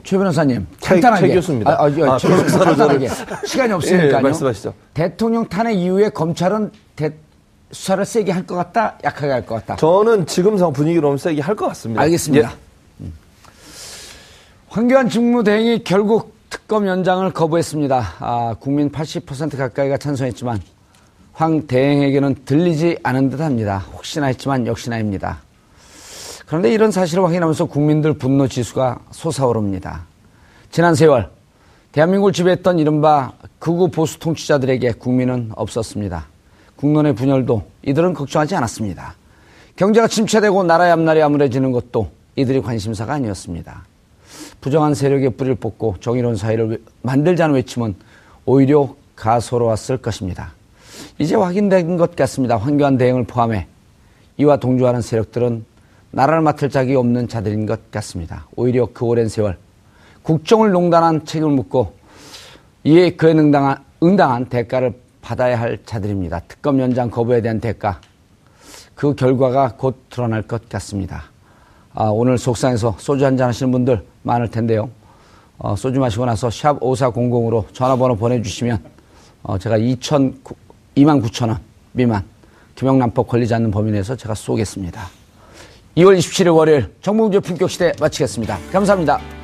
최 0.04 0.18
변호사님, 0.18 0.66
최- 0.80 0.90
간단하게. 0.94 1.28
최 1.28 1.34
교수입니다. 1.34 1.70
아, 1.72 1.74
아, 1.74 1.84
아, 1.86 2.14
아, 2.14 2.18
최 2.18 2.28
변호사로 2.28 2.64
간단하게. 2.76 3.08
시간이 3.46 3.72
없으니까요. 3.72 4.16
예, 4.18 4.20
말씀하시죠. 4.20 4.74
대통령 4.92 5.48
탄핵 5.48 5.78
이후에 5.78 6.10
검찰은 6.10 6.70
대- 6.94 7.14
수사를 7.74 8.04
세게 8.04 8.32
할 8.32 8.46
것 8.46 8.54
같다, 8.54 8.96
약하게 9.04 9.32
할 9.32 9.44
것 9.44 9.56
같다. 9.56 9.76
저는 9.76 10.26
지금 10.26 10.56
상 10.56 10.72
분위기로 10.72 11.08
면 11.08 11.18
세게 11.18 11.42
할 11.42 11.54
것 11.56 11.66
같습니다. 11.68 12.00
알겠습니다. 12.02 12.50
예. 12.50 13.04
음. 13.04 13.12
황교안 14.68 15.08
직무대행이 15.08 15.84
결국 15.84 16.34
특검 16.50 16.86
연장을 16.86 17.28
거부했습니다. 17.32 18.14
아, 18.20 18.54
국민 18.60 18.90
80% 18.90 19.56
가까이가 19.56 19.96
찬성했지만 19.98 20.60
황 21.32 21.66
대행에게는 21.66 22.36
들리지 22.44 22.98
않은 23.02 23.28
듯합니다. 23.30 23.78
혹시나 23.92 24.26
했지만 24.26 24.66
역시나입니다. 24.68 25.42
그런데 26.46 26.72
이런 26.72 26.92
사실을 26.92 27.24
확인하면서 27.24 27.64
국민들 27.64 28.12
분노 28.14 28.46
지수가 28.46 28.98
솟아오릅니다. 29.10 30.04
지난 30.70 30.94
세월 30.94 31.30
대한민국을 31.90 32.32
지배했던 32.32 32.78
이른바 32.78 33.32
극우 33.58 33.88
보수 33.88 34.18
통치자들에게 34.20 34.92
국민은 34.92 35.50
없었습니다. 35.56 36.26
국론의 36.84 37.14
분열도 37.14 37.62
이들은 37.86 38.12
걱정하지 38.12 38.56
않았습니다. 38.56 39.14
경제가 39.76 40.06
침체되고 40.06 40.64
나라의 40.64 40.92
앞날이 40.92 41.22
암울해지는 41.22 41.72
것도 41.72 42.10
이들이 42.36 42.60
관심사가 42.60 43.14
아니었습니다. 43.14 43.86
부정한 44.60 44.92
세력의 44.92 45.30
뿌리를 45.30 45.54
뽑고 45.54 45.96
정의로운 46.00 46.36
사회를 46.36 46.82
만들자는 47.00 47.54
외침은 47.54 47.94
오히려 48.44 48.94
가소로웠을 49.16 49.96
것입니다. 49.96 50.52
이제 51.18 51.34
확인된 51.34 51.96
것 51.96 52.14
같습니다. 52.16 52.58
황교안 52.58 52.98
대행을 52.98 53.24
포함해 53.24 53.66
이와 54.36 54.58
동조하는 54.58 55.00
세력들은 55.00 55.64
나라를 56.10 56.42
맡을 56.42 56.68
자격이 56.68 56.96
없는 56.96 57.28
자들인 57.28 57.64
것 57.64 57.90
같습니다. 57.92 58.46
오히려 58.56 58.88
그 58.92 59.06
오랜 59.06 59.28
세월 59.28 59.56
국정을 60.22 60.70
농단한 60.72 61.24
책임을 61.24 61.50
묻고 61.54 61.94
이에 62.84 63.08
그에 63.12 63.32
응당한, 63.32 63.78
응당한 64.02 64.44
대가를 64.44 65.03
받아야 65.24 65.58
할 65.58 65.78
자들입니다. 65.84 66.40
특검 66.46 66.78
연장 66.78 67.10
거부에 67.10 67.40
대한 67.40 67.58
대가 67.58 68.00
그 68.94 69.14
결과가 69.14 69.74
곧 69.76 70.04
드러날 70.10 70.42
것 70.42 70.68
같습니다. 70.68 71.24
아, 71.94 72.04
오늘 72.04 72.36
속상해서 72.36 72.96
소주 72.98 73.24
한잔 73.24 73.48
하시는 73.48 73.72
분들 73.72 74.04
많을 74.22 74.50
텐데요. 74.50 74.90
어, 75.58 75.74
소주 75.76 75.98
마시고 75.98 76.26
나서 76.26 76.50
샵 76.50 76.78
5400으로 76.80 77.64
전화번호 77.72 78.16
보내주시면 78.16 78.78
어, 79.42 79.58
제가 79.58 79.78
2천, 79.78 80.34
2만 80.96 81.24
9천 81.24 81.48
원 81.48 81.58
미만 81.92 82.22
김영란법 82.74 83.28
걸리지 83.28 83.54
않는 83.54 83.70
범위 83.70 83.92
내에서 83.92 84.16
제가 84.16 84.34
쏘겠습니다. 84.34 85.08
2월 85.96 86.18
27일 86.18 86.54
월요일 86.54 86.92
정봉주의 87.00 87.40
품격시대 87.40 87.92
마치겠습니다. 88.00 88.58
감사합니다. 88.72 89.43